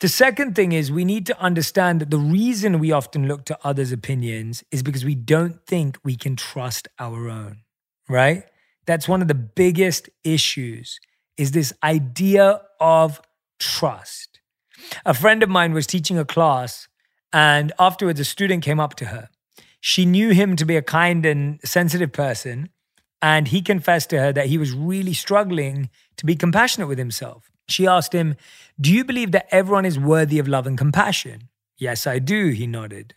The 0.00 0.08
second 0.08 0.56
thing 0.56 0.72
is 0.72 0.90
we 0.90 1.04
need 1.04 1.26
to 1.26 1.40
understand 1.40 2.00
that 2.00 2.10
the 2.10 2.18
reason 2.18 2.80
we 2.80 2.90
often 2.90 3.28
look 3.28 3.44
to 3.44 3.58
others' 3.62 3.92
opinions 3.92 4.64
is 4.72 4.82
because 4.82 5.04
we 5.04 5.14
don't 5.14 5.64
think 5.66 5.96
we 6.02 6.16
can 6.16 6.34
trust 6.34 6.88
our 6.98 7.28
own, 7.28 7.58
right? 8.08 8.46
That's 8.86 9.06
one 9.06 9.22
of 9.22 9.28
the 9.28 9.34
biggest 9.34 10.08
issues 10.24 10.98
is 11.36 11.52
this 11.52 11.72
idea 11.84 12.62
of 12.80 13.20
trust. 13.60 14.29
A 15.04 15.14
friend 15.14 15.42
of 15.42 15.48
mine 15.48 15.72
was 15.72 15.86
teaching 15.86 16.18
a 16.18 16.24
class 16.24 16.88
and 17.32 17.72
afterwards 17.78 18.20
a 18.20 18.24
student 18.24 18.64
came 18.64 18.80
up 18.80 18.94
to 18.96 19.06
her. 19.06 19.28
She 19.80 20.04
knew 20.04 20.30
him 20.30 20.56
to 20.56 20.64
be 20.64 20.76
a 20.76 20.82
kind 20.82 21.24
and 21.24 21.60
sensitive 21.64 22.12
person 22.12 22.70
and 23.22 23.48
he 23.48 23.62
confessed 23.62 24.10
to 24.10 24.20
her 24.20 24.32
that 24.32 24.46
he 24.46 24.58
was 24.58 24.72
really 24.72 25.12
struggling 25.12 25.90
to 26.16 26.26
be 26.26 26.36
compassionate 26.36 26.88
with 26.88 26.98
himself. 26.98 27.50
She 27.68 27.86
asked 27.86 28.12
him, 28.12 28.36
Do 28.80 28.92
you 28.92 29.04
believe 29.04 29.32
that 29.32 29.46
everyone 29.50 29.84
is 29.84 29.98
worthy 29.98 30.38
of 30.38 30.48
love 30.48 30.66
and 30.66 30.76
compassion? 30.76 31.48
Yes, 31.78 32.06
I 32.06 32.18
do, 32.18 32.48
he 32.48 32.66
nodded. 32.66 33.14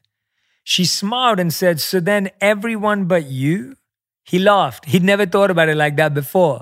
She 0.64 0.86
smiled 0.86 1.40
and 1.40 1.54
said, 1.54 1.80
So 1.80 2.00
then 2.00 2.32
everyone 2.40 3.06
but 3.06 3.26
you? 3.26 3.76
He 4.24 4.40
laughed. 4.40 4.86
He'd 4.86 5.04
never 5.04 5.26
thought 5.26 5.52
about 5.52 5.70
it 5.70 5.76
like 5.76 5.98
that 5.98 6.14
before. 6.14 6.62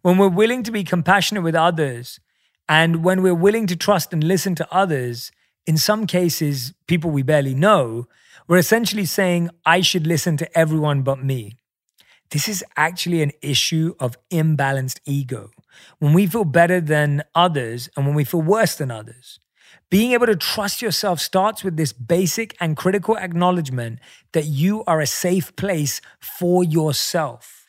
When 0.00 0.18
we're 0.18 0.28
willing 0.28 0.62
to 0.62 0.72
be 0.72 0.84
compassionate 0.84 1.42
with 1.42 1.54
others, 1.54 2.18
and 2.72 3.04
when 3.04 3.20
we're 3.20 3.34
willing 3.34 3.66
to 3.66 3.76
trust 3.76 4.14
and 4.14 4.24
listen 4.24 4.54
to 4.54 4.66
others, 4.74 5.30
in 5.66 5.76
some 5.76 6.06
cases, 6.06 6.72
people 6.86 7.10
we 7.10 7.22
barely 7.22 7.54
know, 7.54 8.08
we're 8.48 8.56
essentially 8.56 9.04
saying, 9.04 9.50
I 9.66 9.82
should 9.82 10.06
listen 10.06 10.38
to 10.38 10.58
everyone 10.58 11.02
but 11.02 11.22
me. 11.22 11.56
This 12.30 12.48
is 12.48 12.64
actually 12.74 13.20
an 13.20 13.32
issue 13.42 13.94
of 14.00 14.16
imbalanced 14.30 15.00
ego 15.04 15.50
when 15.98 16.14
we 16.14 16.26
feel 16.26 16.44
better 16.46 16.80
than 16.80 17.24
others 17.34 17.90
and 17.94 18.06
when 18.06 18.14
we 18.14 18.24
feel 18.24 18.40
worse 18.40 18.74
than 18.76 18.90
others. 18.90 19.38
Being 19.90 20.12
able 20.12 20.28
to 20.28 20.34
trust 20.34 20.80
yourself 20.80 21.20
starts 21.20 21.62
with 21.62 21.76
this 21.76 21.92
basic 21.92 22.56
and 22.58 22.74
critical 22.74 23.18
acknowledgement 23.18 23.98
that 24.32 24.46
you 24.46 24.82
are 24.84 25.02
a 25.02 25.06
safe 25.06 25.54
place 25.56 26.00
for 26.20 26.64
yourself. 26.64 27.61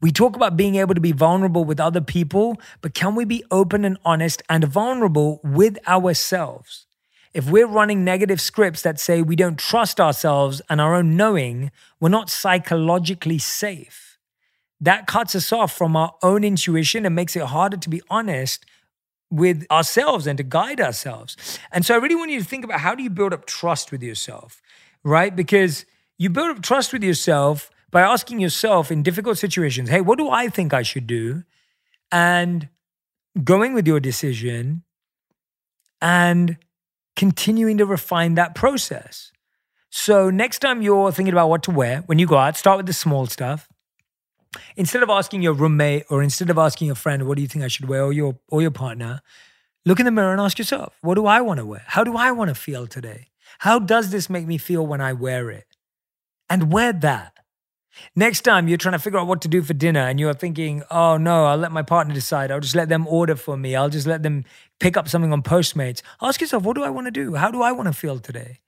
We 0.00 0.10
talk 0.12 0.36
about 0.36 0.56
being 0.56 0.76
able 0.76 0.94
to 0.94 1.00
be 1.00 1.12
vulnerable 1.12 1.64
with 1.64 1.80
other 1.80 2.00
people, 2.00 2.60
but 2.80 2.94
can 2.94 3.14
we 3.14 3.24
be 3.24 3.44
open 3.50 3.84
and 3.84 3.98
honest 4.04 4.42
and 4.48 4.64
vulnerable 4.64 5.40
with 5.42 5.78
ourselves? 5.88 6.86
If 7.32 7.50
we're 7.50 7.66
running 7.66 8.04
negative 8.04 8.40
scripts 8.40 8.82
that 8.82 9.00
say 9.00 9.20
we 9.20 9.36
don't 9.36 9.58
trust 9.58 10.00
ourselves 10.00 10.62
and 10.70 10.80
our 10.80 10.94
own 10.94 11.16
knowing, 11.16 11.72
we're 12.00 12.08
not 12.08 12.30
psychologically 12.30 13.38
safe 13.38 14.14
that 14.84 15.06
cuts 15.06 15.34
us 15.34 15.52
off 15.52 15.76
from 15.76 15.96
our 15.96 16.14
own 16.22 16.44
intuition 16.44 17.06
and 17.06 17.14
makes 17.14 17.36
it 17.36 17.42
harder 17.42 17.76
to 17.76 17.88
be 17.88 18.02
honest 18.10 18.66
with 19.30 19.66
ourselves 19.70 20.26
and 20.26 20.36
to 20.36 20.44
guide 20.44 20.80
ourselves. 20.80 21.58
And 21.72 21.84
so 21.86 21.94
I 21.94 21.98
really 21.98 22.14
want 22.14 22.30
you 22.30 22.38
to 22.38 22.44
think 22.44 22.64
about 22.64 22.80
how 22.80 22.94
do 22.94 23.02
you 23.02 23.10
build 23.10 23.32
up 23.32 23.46
trust 23.46 23.90
with 23.90 24.02
yourself, 24.02 24.60
right? 25.02 25.34
Because 25.34 25.86
you 26.18 26.28
build 26.28 26.50
up 26.50 26.62
trust 26.62 26.92
with 26.92 27.02
yourself 27.02 27.70
by 27.94 28.02
asking 28.02 28.40
yourself 28.40 28.90
in 28.90 29.04
difficult 29.04 29.38
situations, 29.38 29.88
hey, 29.88 30.00
what 30.00 30.18
do 30.18 30.28
I 30.28 30.48
think 30.48 30.74
I 30.74 30.82
should 30.82 31.06
do? 31.06 31.44
And 32.10 32.68
going 33.44 33.72
with 33.72 33.86
your 33.86 34.00
decision 34.00 34.82
and 36.02 36.56
continuing 37.14 37.78
to 37.78 37.86
refine 37.86 38.34
that 38.34 38.56
process. 38.56 39.30
So 39.90 40.28
next 40.28 40.58
time 40.58 40.82
you're 40.82 41.12
thinking 41.12 41.32
about 41.32 41.48
what 41.48 41.62
to 41.62 41.70
wear, 41.70 42.00
when 42.06 42.18
you 42.18 42.26
go 42.26 42.36
out, 42.36 42.56
start 42.56 42.78
with 42.78 42.86
the 42.86 42.92
small 42.92 43.26
stuff 43.26 43.68
instead 44.74 45.04
of 45.04 45.08
asking 45.08 45.42
your 45.42 45.52
roommate 45.52 46.04
or 46.10 46.20
instead 46.20 46.50
of 46.50 46.58
asking 46.58 46.86
your 46.86 46.96
friend, 46.96 47.28
what 47.28 47.36
do 47.36 47.42
you 47.42 47.48
think 47.48 47.64
I 47.64 47.68
should 47.68 47.88
wear, 47.88 48.02
or 48.02 48.12
your 48.12 48.40
or 48.48 48.60
your 48.60 48.72
partner, 48.72 49.20
look 49.84 50.00
in 50.00 50.04
the 50.04 50.10
mirror 50.10 50.32
and 50.32 50.40
ask 50.40 50.58
yourself, 50.58 50.98
what 51.00 51.14
do 51.14 51.26
I 51.26 51.40
want 51.40 51.58
to 51.58 51.66
wear? 51.66 51.84
How 51.86 52.02
do 52.02 52.16
I 52.16 52.32
want 52.32 52.48
to 52.48 52.56
feel 52.56 52.88
today? 52.88 53.28
How 53.60 53.78
does 53.78 54.10
this 54.10 54.28
make 54.28 54.48
me 54.48 54.58
feel 54.58 54.84
when 54.84 55.00
I 55.00 55.12
wear 55.12 55.48
it? 55.48 55.76
And 56.50 56.72
wear 56.72 56.92
that. 56.92 57.33
Next 58.16 58.42
time 58.42 58.68
you're 58.68 58.78
trying 58.78 58.92
to 58.92 58.98
figure 58.98 59.18
out 59.18 59.26
what 59.26 59.40
to 59.42 59.48
do 59.48 59.62
for 59.62 59.74
dinner 59.74 60.00
and 60.00 60.18
you're 60.20 60.34
thinking, 60.34 60.82
oh 60.90 61.16
no, 61.16 61.46
I'll 61.46 61.56
let 61.56 61.72
my 61.72 61.82
partner 61.82 62.14
decide. 62.14 62.50
I'll 62.50 62.60
just 62.60 62.74
let 62.74 62.88
them 62.88 63.06
order 63.06 63.36
for 63.36 63.56
me. 63.56 63.74
I'll 63.76 63.88
just 63.88 64.06
let 64.06 64.22
them 64.22 64.44
pick 64.80 64.96
up 64.96 65.08
something 65.08 65.32
on 65.32 65.42
Postmates. 65.42 66.02
Ask 66.20 66.40
yourself, 66.40 66.62
what 66.62 66.76
do 66.76 66.84
I 66.84 66.90
want 66.90 67.06
to 67.06 67.10
do? 67.10 67.34
How 67.34 67.50
do 67.50 67.62
I 67.62 67.72
want 67.72 67.88
to 67.88 67.92
feel 67.92 68.18
today? 68.18 68.58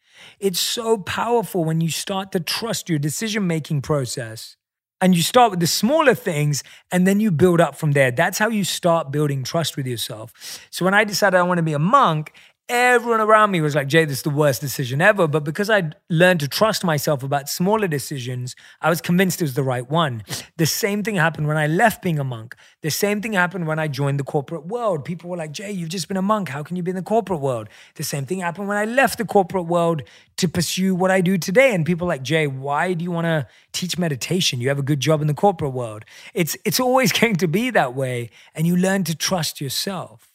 It's 0.41 0.61
so 0.61 0.99
powerful 0.99 1.65
when 1.65 1.81
you 1.81 1.91
start 1.91 2.33
to 2.33 2.41
trust 2.41 2.89
your 2.89 2.99
decision 2.99 3.47
making 3.47 3.83
process 3.83 4.57
and 5.01 5.15
you 5.15 5.23
start 5.23 5.51
with 5.51 5.61
the 5.61 5.67
smaller 5.67 6.15
things 6.15 6.63
and 6.91 7.07
then 7.07 7.21
you 7.21 7.31
build 7.31 7.61
up 7.61 7.77
from 7.77 7.93
there. 7.93 8.11
That's 8.11 8.39
how 8.39 8.49
you 8.49 8.65
start 8.65 9.11
building 9.11 9.45
trust 9.45 9.77
with 9.77 9.87
yourself. 9.87 10.33
So 10.71 10.85
when 10.85 10.95
I 10.95 11.05
decided 11.05 11.37
I 11.37 11.43
want 11.43 11.59
to 11.59 11.63
be 11.63 11.75
a 11.75 11.79
monk, 11.79 12.33
everyone 12.69 13.21
around 13.21 13.53
me 13.53 13.61
was 13.61 13.75
like, 13.77 13.87
Jay, 13.87 14.05
this 14.05 14.19
is 14.19 14.23
the 14.23 14.31
worst 14.31 14.61
decision 14.61 15.01
ever. 15.01 15.29
But 15.29 15.45
because 15.45 15.71
I'd 15.71 15.95
learned 16.11 16.41
to 16.41 16.49
trust 16.49 16.85
myself 16.85 17.23
about 17.23 17.49
smaller 17.49 17.87
decisions, 17.87 18.57
I 18.81 18.91
was 18.91 19.01
convinced 19.01 19.41
it 19.41 19.45
was 19.45 19.55
the 19.55 19.63
right 19.63 19.89
one. 19.89 20.25
The 20.57 20.67
same 20.67 21.03
thing 21.05 21.15
happened 21.15 21.47
when 21.47 21.57
I 21.57 21.69
left 21.69 22.03
being 22.03 22.19
a 22.19 22.25
monk. 22.25 22.57
The 22.83 22.91
same 22.91 23.21
thing 23.21 23.35
happened 23.35 23.67
when 23.67 23.79
I 23.79 23.87
joined 23.87 24.19
the 24.19 24.25
corporate 24.25 24.67
world. 24.67 25.05
People 25.05 25.31
were 25.31 25.37
like, 25.37 25.53
Jay, 25.53 25.71
you've 25.71 25.91
just 25.91 26.09
been 26.09 26.17
a 26.17 26.23
monk. 26.23 26.49
How 26.49 26.63
can 26.63 26.77
you 26.77 26.83
be 26.83 26.91
in 26.91 26.97
the 26.97 27.03
corporate 27.03 27.41
world? 27.41 27.69
The 27.95 28.03
same 28.03 28.27
thing 28.27 28.41
happened 28.41 28.67
when 28.67 28.77
I 28.77 28.85
left 28.85 29.19
the 29.19 29.25
corporate 29.25 29.67
world 29.67 30.03
to 30.39 30.49
pursue 30.49 30.95
what 30.95 31.11
I 31.11 31.21
do 31.21 31.39
today. 31.39 31.75
And 31.75 31.87
people 31.87 32.09
like, 32.09 32.23
Jay, 32.23 32.47
why 32.47 32.95
do 32.95 33.05
you 33.05 33.13
want 33.13 33.27
to 33.27 33.47
teach 33.73 33.97
meditation? 33.97 34.61
You 34.61 34.69
have 34.69 34.79
a 34.79 34.83
good 34.83 35.01
job 35.01 35.21
in 35.21 35.29
the 35.29 35.35
corporate 35.35 35.73
world. 35.73 36.05
It's 36.35 36.57
it's 36.65 36.81
always 36.81 37.13
going 37.21 37.37
to 37.37 37.47
be 37.49 37.71
that 37.71 37.95
way. 37.95 38.31
And 38.55 38.67
you 38.67 38.77
learn 38.77 39.05
to 39.05 39.15
trust 39.15 39.61
yourself. 39.61 40.33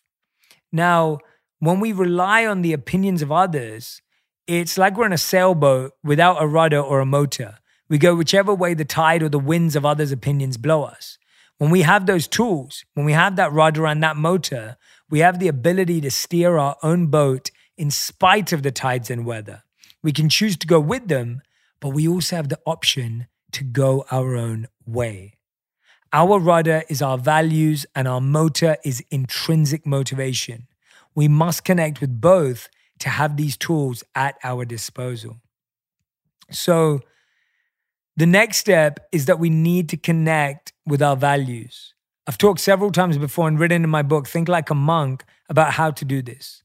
Now, 0.71 1.19
when 1.61 1.79
we 1.79 1.91
rely 1.91 2.43
on 2.43 2.63
the 2.63 2.73
opinions 2.73 3.21
of 3.21 3.31
others, 3.31 4.01
it's 4.47 4.79
like 4.79 4.97
we're 4.97 5.05
in 5.05 5.13
a 5.13 5.17
sailboat 5.17 5.91
without 6.03 6.41
a 6.41 6.47
rudder 6.47 6.79
or 6.79 6.99
a 6.99 7.05
motor. 7.05 7.59
We 7.87 7.99
go 7.99 8.15
whichever 8.15 8.51
way 8.51 8.73
the 8.73 8.83
tide 8.83 9.21
or 9.21 9.29
the 9.29 9.37
winds 9.37 9.75
of 9.75 9.85
others' 9.85 10.11
opinions 10.11 10.57
blow 10.57 10.81
us. 10.81 11.19
When 11.59 11.69
we 11.69 11.83
have 11.83 12.07
those 12.07 12.27
tools, 12.27 12.83
when 12.95 13.05
we 13.05 13.13
have 13.13 13.35
that 13.35 13.53
rudder 13.53 13.85
and 13.85 14.01
that 14.01 14.17
motor, 14.17 14.75
we 15.07 15.19
have 15.19 15.37
the 15.37 15.49
ability 15.49 16.01
to 16.01 16.09
steer 16.09 16.57
our 16.57 16.77
own 16.81 17.07
boat 17.07 17.51
in 17.77 17.91
spite 17.91 18.51
of 18.51 18.63
the 18.63 18.71
tides 18.71 19.11
and 19.11 19.23
weather. 19.23 19.61
We 20.01 20.11
can 20.11 20.29
choose 20.29 20.57
to 20.57 20.67
go 20.67 20.79
with 20.79 21.09
them, 21.09 21.43
but 21.79 21.89
we 21.89 22.07
also 22.07 22.37
have 22.37 22.49
the 22.49 22.59
option 22.65 23.27
to 23.51 23.63
go 23.63 24.03
our 24.09 24.35
own 24.35 24.67
way. 24.87 25.37
Our 26.11 26.39
rudder 26.39 26.81
is 26.89 27.03
our 27.03 27.19
values, 27.19 27.85
and 27.93 28.07
our 28.07 28.19
motor 28.19 28.77
is 28.83 29.03
intrinsic 29.11 29.85
motivation. 29.85 30.67
We 31.15 31.27
must 31.27 31.63
connect 31.63 32.01
with 32.01 32.21
both 32.21 32.69
to 32.99 33.09
have 33.09 33.37
these 33.37 33.57
tools 33.57 34.03
at 34.15 34.35
our 34.43 34.65
disposal. 34.65 35.37
So, 36.51 37.01
the 38.17 38.25
next 38.25 38.57
step 38.57 39.07
is 39.11 39.25
that 39.25 39.39
we 39.39 39.49
need 39.49 39.89
to 39.89 39.97
connect 39.97 40.73
with 40.85 41.01
our 41.01 41.15
values. 41.15 41.93
I've 42.27 42.37
talked 42.37 42.59
several 42.59 42.91
times 42.91 43.17
before 43.17 43.47
and 43.47 43.59
written 43.59 43.83
in 43.83 43.89
my 43.89 44.03
book, 44.03 44.27
Think 44.27 44.47
Like 44.47 44.69
a 44.69 44.75
Monk, 44.75 45.23
about 45.49 45.73
how 45.73 45.91
to 45.91 46.05
do 46.05 46.21
this. 46.21 46.61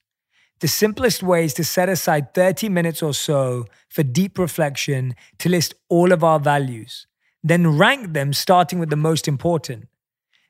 The 0.61 0.69
simplest 0.69 1.23
way 1.23 1.45
is 1.45 1.55
to 1.55 1.65
set 1.65 1.89
aside 1.89 2.35
30 2.35 2.69
minutes 2.69 3.03
or 3.03 3.13
so 3.13 3.67
for 3.89 4.03
deep 4.03 4.39
reflection 4.39 5.15
to 5.39 5.49
list 5.49 5.75
all 5.89 6.13
of 6.13 6.25
our 6.25 6.41
values, 6.41 7.07
then 7.43 7.77
rank 7.77 8.13
them 8.13 8.33
starting 8.33 8.79
with 8.79 8.91
the 8.91 8.97
most 8.97 9.29
important. 9.29 9.89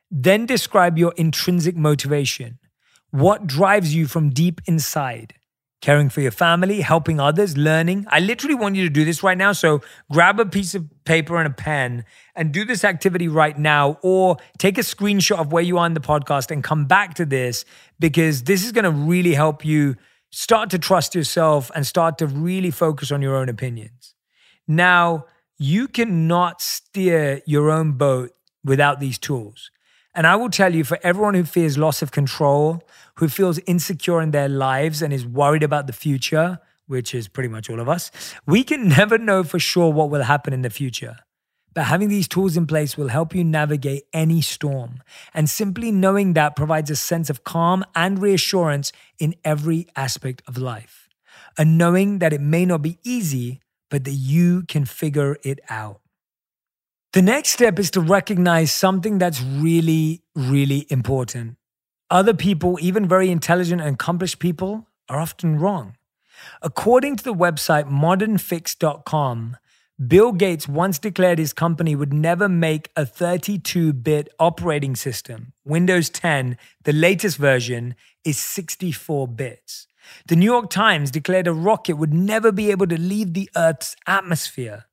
Then 0.09 0.45
describe 0.45 0.97
your 0.97 1.13
intrinsic 1.17 1.75
motivation. 1.75 2.59
What 3.11 3.47
drives 3.47 3.95
you 3.95 4.07
from 4.07 4.31
deep 4.31 4.61
inside? 4.65 5.33
Caring 5.79 6.09
for 6.09 6.21
your 6.21 6.31
family, 6.31 6.81
helping 6.81 7.19
others, 7.19 7.55
learning. 7.55 8.05
I 8.09 8.19
literally 8.19 8.55
want 8.55 8.75
you 8.75 8.83
to 8.83 8.89
do 8.89 9.05
this 9.05 9.21
right 9.21 9.37
now. 9.37 9.51
So 9.53 9.81
grab 10.11 10.39
a 10.39 10.45
piece 10.45 10.73
of 10.73 10.85
paper 11.05 11.37
and 11.37 11.47
a 11.47 11.53
pen 11.53 12.03
and 12.35 12.51
do 12.51 12.65
this 12.65 12.83
activity 12.83 13.27
right 13.27 13.57
now, 13.57 13.99
or 14.01 14.37
take 14.57 14.77
a 14.77 14.81
screenshot 14.81 15.39
of 15.39 15.51
where 15.51 15.63
you 15.63 15.77
are 15.77 15.85
in 15.85 15.93
the 15.93 15.99
podcast 15.99 16.49
and 16.49 16.63
come 16.63 16.85
back 16.85 17.13
to 17.15 17.25
this 17.25 17.63
because 17.99 18.43
this 18.43 18.65
is 18.65 18.71
going 18.71 18.85
to 18.85 18.91
really 18.91 19.35
help 19.35 19.63
you 19.63 19.95
start 20.31 20.71
to 20.71 20.79
trust 20.79 21.15
yourself 21.15 21.71
and 21.75 21.85
start 21.85 22.17
to 22.17 22.27
really 22.27 22.71
focus 22.71 23.11
on 23.11 23.21
your 23.21 23.35
own 23.35 23.47
opinions. 23.47 24.15
Now, 24.67 25.25
you 25.57 25.87
cannot 25.87 26.61
steer 26.61 27.41
your 27.45 27.71
own 27.71 27.93
boat 27.93 28.31
without 28.63 28.99
these 28.99 29.17
tools. 29.17 29.71
And 30.17 30.25
I 30.25 30.35
will 30.35 30.49
tell 30.49 30.73
you, 30.73 30.83
for 30.83 30.97
everyone 31.03 31.35
who 31.35 31.43
fears 31.43 31.77
loss 31.77 32.01
of 32.01 32.11
control, 32.11 32.81
who 33.17 33.29
feels 33.29 33.59
insecure 33.67 34.19
in 34.19 34.31
their 34.31 34.49
lives 34.49 35.03
and 35.03 35.13
is 35.13 35.23
worried 35.27 35.61
about 35.61 35.85
the 35.85 35.93
future, 35.93 36.57
which 36.87 37.13
is 37.13 37.27
pretty 37.27 37.49
much 37.49 37.69
all 37.69 37.79
of 37.79 37.87
us, 37.87 38.09
we 38.47 38.63
can 38.63 38.89
never 38.97 39.19
know 39.19 39.43
for 39.43 39.59
sure 39.59 39.93
what 39.93 40.09
will 40.09 40.23
happen 40.23 40.53
in 40.53 40.63
the 40.63 40.71
future. 40.71 41.17
But 41.75 41.83
having 41.83 42.09
these 42.09 42.27
tools 42.27 42.57
in 42.57 42.65
place 42.65 42.97
will 42.97 43.09
help 43.09 43.35
you 43.35 43.43
navigate 43.43 44.05
any 44.11 44.41
storm. 44.41 45.03
And 45.35 45.47
simply 45.47 45.91
knowing 45.91 46.33
that 46.33 46.55
provides 46.55 46.89
a 46.89 46.95
sense 46.95 47.29
of 47.29 47.43
calm 47.43 47.85
and 47.93 48.19
reassurance 48.19 48.91
in 49.19 49.35
every 49.45 49.85
aspect 49.95 50.41
of 50.47 50.57
life. 50.57 51.09
And 51.59 51.77
knowing 51.77 52.17
that 52.17 52.33
it 52.33 52.41
may 52.41 52.65
not 52.65 52.81
be 52.81 52.97
easy, 53.03 53.61
but 53.91 54.03
that 54.05 54.11
you 54.11 54.63
can 54.63 54.85
figure 54.85 55.37
it 55.43 55.59
out. 55.69 56.01
The 57.17 57.23
next 57.23 57.49
step 57.49 57.79
is 57.79 57.89
to 57.91 57.99
recognize 57.99 58.71
something 58.71 59.17
that's 59.17 59.41
really, 59.41 60.21
really 60.35 60.85
important. 60.91 61.57
Other 62.11 62.35
people, 62.35 62.77
even 62.79 63.07
very 63.07 63.31
intelligent 63.31 63.81
and 63.81 63.95
accomplished 63.95 64.37
people, 64.37 64.87
are 65.09 65.19
often 65.19 65.57
wrong. 65.57 65.95
According 66.61 67.15
to 67.15 67.23
the 67.23 67.33
website 67.33 67.89
modernfix.com, 67.89 69.57
Bill 70.07 70.31
Gates 70.31 70.67
once 70.67 70.99
declared 70.99 71.39
his 71.39 71.53
company 71.53 71.95
would 71.95 72.13
never 72.13 72.47
make 72.47 72.91
a 72.95 73.03
32 73.03 73.93
bit 73.93 74.29
operating 74.37 74.95
system. 74.95 75.53
Windows 75.65 76.11
10, 76.11 76.55
the 76.83 76.93
latest 76.93 77.37
version, 77.37 77.95
is 78.25 78.37
64 78.37 79.27
bits. 79.27 79.87
The 80.27 80.35
New 80.35 80.45
York 80.45 80.69
Times 80.69 81.09
declared 81.09 81.47
a 81.47 81.51
rocket 81.51 81.95
would 81.97 82.13
never 82.13 82.51
be 82.51 82.69
able 82.69 82.85
to 82.85 83.01
leave 83.01 83.33
the 83.33 83.49
Earth's 83.55 83.95
atmosphere. 84.05 84.85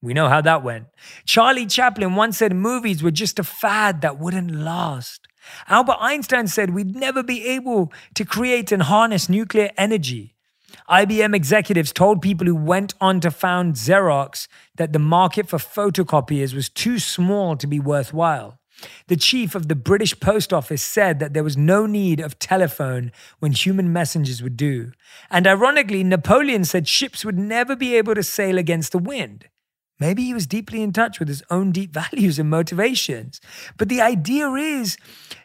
We 0.00 0.14
know 0.14 0.28
how 0.28 0.40
that 0.42 0.62
went. 0.62 0.86
Charlie 1.24 1.66
Chaplin 1.66 2.14
once 2.14 2.38
said 2.38 2.54
movies 2.54 3.02
were 3.02 3.10
just 3.10 3.38
a 3.38 3.44
fad 3.44 4.00
that 4.02 4.18
wouldn't 4.18 4.52
last. 4.54 5.26
Albert 5.66 5.96
Einstein 6.00 6.46
said 6.46 6.70
we'd 6.70 6.94
never 6.94 7.22
be 7.22 7.46
able 7.46 7.92
to 8.14 8.24
create 8.24 8.70
and 8.70 8.84
harness 8.84 9.28
nuclear 9.28 9.70
energy. 9.76 10.36
IBM 10.88 11.34
executives 11.34 11.92
told 11.92 12.22
people 12.22 12.46
who 12.46 12.54
went 12.54 12.94
on 13.00 13.20
to 13.20 13.30
found 13.30 13.74
Xerox 13.74 14.46
that 14.76 14.92
the 14.92 14.98
market 14.98 15.48
for 15.48 15.58
photocopiers 15.58 16.54
was 16.54 16.68
too 16.68 16.98
small 16.98 17.56
to 17.56 17.66
be 17.66 17.80
worthwhile. 17.80 18.58
The 19.08 19.16
chief 19.16 19.54
of 19.54 19.68
the 19.68 19.74
British 19.74 20.18
Post 20.20 20.52
Office 20.52 20.82
said 20.82 21.18
that 21.18 21.34
there 21.34 21.42
was 21.42 21.56
no 21.56 21.86
need 21.86 22.20
of 22.20 22.38
telephone 22.38 23.10
when 23.40 23.52
human 23.52 23.92
messengers 23.92 24.42
would 24.42 24.56
do. 24.56 24.92
And 25.30 25.46
ironically, 25.46 26.04
Napoleon 26.04 26.64
said 26.64 26.86
ships 26.86 27.24
would 27.24 27.38
never 27.38 27.74
be 27.74 27.96
able 27.96 28.14
to 28.14 28.22
sail 28.22 28.56
against 28.56 28.92
the 28.92 28.98
wind. 28.98 29.48
Maybe 30.00 30.24
he 30.24 30.34
was 30.34 30.46
deeply 30.46 30.82
in 30.82 30.92
touch 30.92 31.18
with 31.18 31.28
his 31.28 31.42
own 31.50 31.72
deep 31.72 31.92
values 32.02 32.38
and 32.38 32.50
motivations. 32.50 33.40
But 33.76 33.88
the 33.88 34.00
idea 34.00 34.50
is 34.52 34.96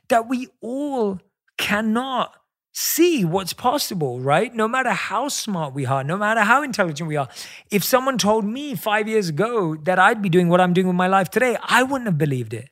that 0.09 0.27
we 0.27 0.47
all 0.61 1.19
cannot 1.57 2.35
see 2.73 3.23
what's 3.23 3.53
possible, 3.53 4.19
right? 4.19 4.53
No 4.53 4.67
matter 4.67 4.89
how 4.89 5.27
smart 5.27 5.73
we 5.73 5.85
are, 5.85 6.03
no 6.03 6.17
matter 6.17 6.41
how 6.41 6.63
intelligent 6.63 7.07
we 7.07 7.15
are. 7.15 7.29
If 7.69 7.83
someone 7.83 8.17
told 8.17 8.45
me 8.45 8.75
five 8.75 9.07
years 9.07 9.29
ago 9.29 9.75
that 9.83 9.99
I'd 9.99 10.21
be 10.21 10.29
doing 10.29 10.49
what 10.49 10.59
I'm 10.59 10.73
doing 10.73 10.87
with 10.87 10.95
my 10.95 11.07
life 11.07 11.29
today, 11.29 11.55
I 11.61 11.83
wouldn't 11.83 12.07
have 12.07 12.17
believed 12.17 12.53
it. 12.53 12.69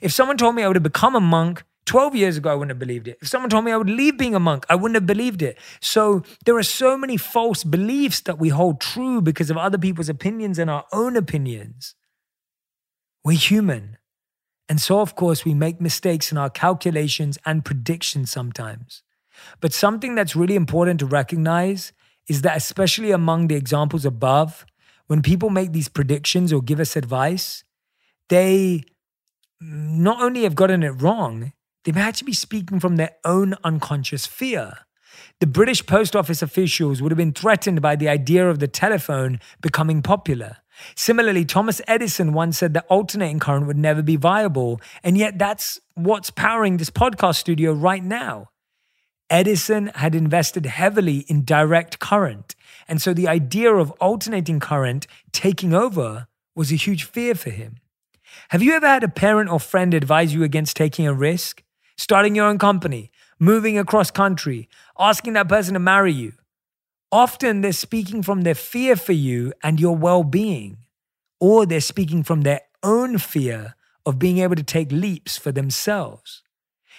If 0.00 0.12
someone 0.12 0.38
told 0.38 0.54
me 0.54 0.62
I 0.62 0.68
would 0.68 0.76
have 0.76 0.82
become 0.82 1.14
a 1.14 1.20
monk 1.20 1.64
12 1.86 2.14
years 2.14 2.36
ago, 2.36 2.50
I 2.50 2.54
wouldn't 2.54 2.70
have 2.70 2.78
believed 2.78 3.08
it. 3.08 3.18
If 3.20 3.28
someone 3.28 3.50
told 3.50 3.64
me 3.64 3.72
I 3.72 3.76
would 3.76 3.90
leave 3.90 4.16
being 4.16 4.34
a 4.34 4.40
monk, 4.40 4.64
I 4.68 4.76
wouldn't 4.76 4.94
have 4.94 5.06
believed 5.06 5.42
it. 5.42 5.58
So 5.80 6.22
there 6.44 6.56
are 6.56 6.62
so 6.62 6.96
many 6.96 7.16
false 7.16 7.64
beliefs 7.64 8.20
that 8.20 8.38
we 8.38 8.50
hold 8.50 8.80
true 8.80 9.20
because 9.20 9.50
of 9.50 9.56
other 9.56 9.78
people's 9.78 10.08
opinions 10.08 10.58
and 10.58 10.70
our 10.70 10.84
own 10.92 11.16
opinions. 11.16 11.94
We're 13.24 13.38
human. 13.38 13.98
And 14.68 14.80
so, 14.80 15.00
of 15.00 15.16
course, 15.16 15.44
we 15.44 15.54
make 15.54 15.80
mistakes 15.80 16.30
in 16.30 16.38
our 16.38 16.50
calculations 16.50 17.36
and 17.44 17.64
predictions 17.64 18.30
sometimes. 18.30 19.02
But 19.60 19.72
something 19.72 20.14
that's 20.14 20.36
really 20.36 20.54
important 20.54 21.00
to 21.00 21.06
recognize 21.06 21.92
is 22.28 22.42
that, 22.42 22.56
especially 22.56 23.10
among 23.10 23.48
the 23.48 23.56
examples 23.56 24.04
above, 24.04 24.64
when 25.08 25.20
people 25.20 25.50
make 25.50 25.72
these 25.72 25.88
predictions 25.88 26.52
or 26.52 26.62
give 26.62 26.80
us 26.80 26.96
advice, 26.96 27.64
they 28.28 28.82
not 29.60 30.22
only 30.22 30.44
have 30.44 30.54
gotten 30.54 30.82
it 30.82 31.02
wrong, 31.02 31.52
they 31.84 31.92
actually 32.00 32.26
be 32.26 32.32
speaking 32.32 32.80
from 32.80 32.96
their 32.96 33.12
own 33.24 33.54
unconscious 33.64 34.26
fear. 34.26 34.78
The 35.40 35.46
British 35.46 35.84
post 35.84 36.14
office 36.14 36.42
officials 36.42 37.02
would 37.02 37.12
have 37.12 37.18
been 37.18 37.32
threatened 37.32 37.82
by 37.82 37.96
the 37.96 38.08
idea 38.08 38.48
of 38.48 38.60
the 38.60 38.68
telephone 38.68 39.40
becoming 39.60 40.02
popular. 40.02 40.58
Similarly, 40.94 41.44
Thomas 41.44 41.80
Edison 41.86 42.32
once 42.32 42.58
said 42.58 42.74
that 42.74 42.86
alternating 42.88 43.38
current 43.38 43.66
would 43.66 43.76
never 43.76 44.02
be 44.02 44.16
viable, 44.16 44.80
and 45.02 45.18
yet 45.18 45.38
that's 45.38 45.80
what's 45.94 46.30
powering 46.30 46.76
this 46.76 46.90
podcast 46.90 47.36
studio 47.36 47.72
right 47.72 48.02
now. 48.02 48.48
Edison 49.28 49.90
had 49.94 50.14
invested 50.14 50.66
heavily 50.66 51.24
in 51.28 51.44
direct 51.44 51.98
current, 51.98 52.54
and 52.86 53.00
so 53.00 53.14
the 53.14 53.28
idea 53.28 53.74
of 53.74 53.90
alternating 53.92 54.60
current 54.60 55.06
taking 55.32 55.72
over 55.74 56.26
was 56.54 56.70
a 56.70 56.76
huge 56.76 57.04
fear 57.04 57.34
for 57.34 57.50
him. 57.50 57.76
Have 58.50 58.62
you 58.62 58.74
ever 58.74 58.86
had 58.86 59.04
a 59.04 59.08
parent 59.08 59.50
or 59.50 59.60
friend 59.60 59.94
advise 59.94 60.34
you 60.34 60.42
against 60.42 60.76
taking 60.76 61.06
a 61.06 61.14
risk? 61.14 61.62
Starting 61.96 62.34
your 62.34 62.46
own 62.46 62.58
company, 62.58 63.10
moving 63.38 63.78
across 63.78 64.10
country, 64.10 64.68
asking 64.98 65.32
that 65.34 65.48
person 65.48 65.74
to 65.74 65.80
marry 65.80 66.12
you. 66.12 66.32
Often 67.10 67.60
they're 67.60 67.72
speaking 67.72 68.22
from 68.22 68.42
their 68.42 68.54
fear 68.54 68.96
for 68.96 69.12
you 69.12 69.52
and 69.62 69.78
your 69.78 69.96
well 69.96 70.24
being, 70.24 70.78
or 71.40 71.66
they're 71.66 71.80
speaking 71.80 72.22
from 72.22 72.42
their 72.42 72.62
own 72.82 73.18
fear 73.18 73.74
of 74.06 74.18
being 74.18 74.38
able 74.38 74.56
to 74.56 74.62
take 74.62 74.90
leaps 74.90 75.36
for 75.36 75.52
themselves. 75.52 76.42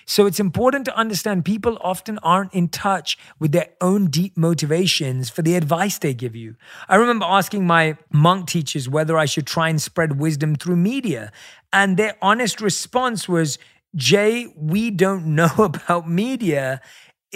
So 0.06 0.26
it's 0.26 0.40
important 0.40 0.86
to 0.86 0.98
understand 0.98 1.46
people 1.46 1.78
often 1.82 2.18
aren't 2.20 2.54
in 2.54 2.68
touch 2.68 3.18
with 3.40 3.52
their 3.52 3.70
own 3.80 4.08
deep 4.08 4.38
motivations 4.38 5.30
for 5.30 5.42
the 5.42 5.56
advice 5.56 5.98
they 5.98 6.14
give 6.14 6.36
you. 6.36 6.56
I 6.90 6.96
remember 6.96 7.26
asking 7.26 7.66
my 7.66 7.98
monk 8.12 8.48
teachers 8.48 8.90
whether 8.90 9.18
I 9.18 9.26
should 9.26 9.48
try 9.48 9.70
and 9.70 9.82
spread 9.82 10.20
wisdom 10.20 10.56
through 10.56 10.76
media. 10.76 11.32
And 11.72 11.96
their 11.96 12.16
honest 12.22 12.60
response 12.60 13.30
was, 13.30 13.58
Jay, 13.96 14.48
we 14.56 14.90
don't 14.92 15.26
know 15.36 15.52
about 15.58 16.10
media. 16.10 16.82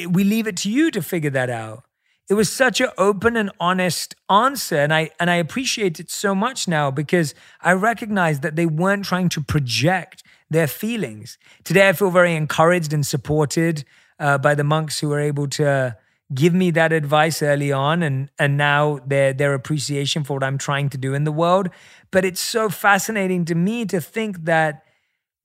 We 0.10 0.24
leave 0.24 0.48
it 0.48 0.58
to 0.58 0.72
you 0.72 0.92
to 0.92 1.02
figure 1.02 1.32
that 1.32 1.50
out. 1.50 1.84
It 2.30 2.34
was 2.34 2.52
such 2.52 2.82
an 2.82 2.90
open 2.98 3.38
and 3.38 3.52
honest 3.60 4.14
answer. 4.30 4.76
And 4.76 4.94
I 4.94 5.12
and 5.20 5.30
I 5.30 5.36
appreciate 5.36 6.00
it 6.00 6.12
so 6.12 6.36
much 6.36 6.68
now 6.68 6.92
because 6.92 7.34
I 7.62 7.72
recognize 7.72 8.42
that 8.42 8.58
they 8.58 8.66
weren't 8.66 9.06
trying 9.06 9.30
to 9.30 9.42
project 9.42 10.24
their 10.50 10.68
feelings. 10.68 11.38
Today, 11.64 11.88
I 11.88 11.94
feel 11.94 12.12
very 12.12 12.36
encouraged 12.36 12.92
and 12.92 13.06
supported 13.06 13.86
uh, 14.20 14.38
by 14.38 14.56
the 14.56 14.64
monks 14.64 15.00
who 15.00 15.10
were 15.10 15.22
able 15.22 15.48
to 15.50 15.96
give 16.34 16.54
me 16.54 16.72
that 16.72 16.92
advice 16.92 17.42
early 17.42 17.72
on, 17.72 18.04
and 18.04 18.30
and 18.38 18.58
now 18.58 19.00
their 19.06 19.32
their 19.32 19.54
appreciation 19.54 20.26
for 20.26 20.34
what 20.34 20.44
I'm 20.44 20.58
trying 20.58 20.90
to 20.90 20.98
do 20.98 21.14
in 21.14 21.24
the 21.24 21.32
world. 21.32 21.70
But 22.12 22.26
it's 22.26 22.42
so 22.42 22.68
fascinating 22.70 23.46
to 23.46 23.56
me 23.56 23.86
to 23.86 24.02
think 24.02 24.44
that 24.44 24.84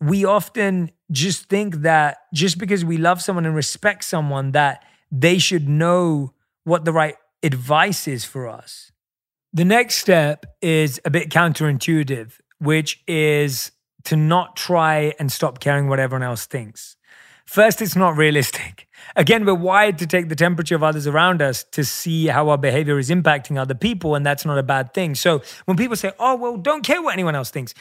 we 0.02 0.24
often 0.24 0.90
just 1.12 1.48
think 1.48 1.76
that 1.76 2.18
just 2.34 2.58
because 2.58 2.84
we 2.84 2.96
love 2.96 3.22
someone 3.22 3.46
and 3.46 3.54
respect 3.54 4.04
someone 4.04 4.50
that 4.50 4.84
they 5.12 5.38
should 5.38 5.68
know 5.68 6.34
what 6.64 6.84
the 6.84 6.92
right 6.92 7.14
advice 7.42 8.08
is 8.08 8.24
for 8.24 8.48
us. 8.48 8.90
The 9.52 9.64
next 9.64 9.96
step 9.96 10.46
is 10.60 11.00
a 11.04 11.10
bit 11.10 11.30
counterintuitive, 11.30 12.32
which 12.58 13.00
is 13.06 13.70
to 14.04 14.16
not 14.16 14.56
try 14.56 15.14
and 15.20 15.30
stop 15.30 15.60
caring 15.60 15.88
what 15.88 16.00
everyone 16.00 16.26
else 16.26 16.46
thinks. 16.46 16.96
First, 17.44 17.82
it's 17.82 17.94
not 17.94 18.16
realistic. 18.16 18.88
Again, 19.16 19.44
we're 19.44 19.54
wired 19.54 19.98
to 19.98 20.06
take 20.06 20.28
the 20.28 20.36
temperature 20.36 20.74
of 20.74 20.82
others 20.82 21.06
around 21.06 21.42
us 21.42 21.64
to 21.72 21.84
see 21.84 22.26
how 22.26 22.48
our 22.48 22.58
behavior 22.58 22.98
is 22.98 23.10
impacting 23.10 23.58
other 23.58 23.74
people, 23.74 24.14
and 24.14 24.24
that's 24.24 24.44
not 24.44 24.58
a 24.58 24.62
bad 24.62 24.94
thing. 24.94 25.14
So 25.14 25.42
when 25.66 25.76
people 25.76 25.96
say, 25.96 26.12
oh, 26.18 26.34
well, 26.36 26.56
don't 26.56 26.82
care 26.82 27.02
what 27.02 27.12
anyone 27.12 27.34
else 27.34 27.50
thinks, 27.50 27.74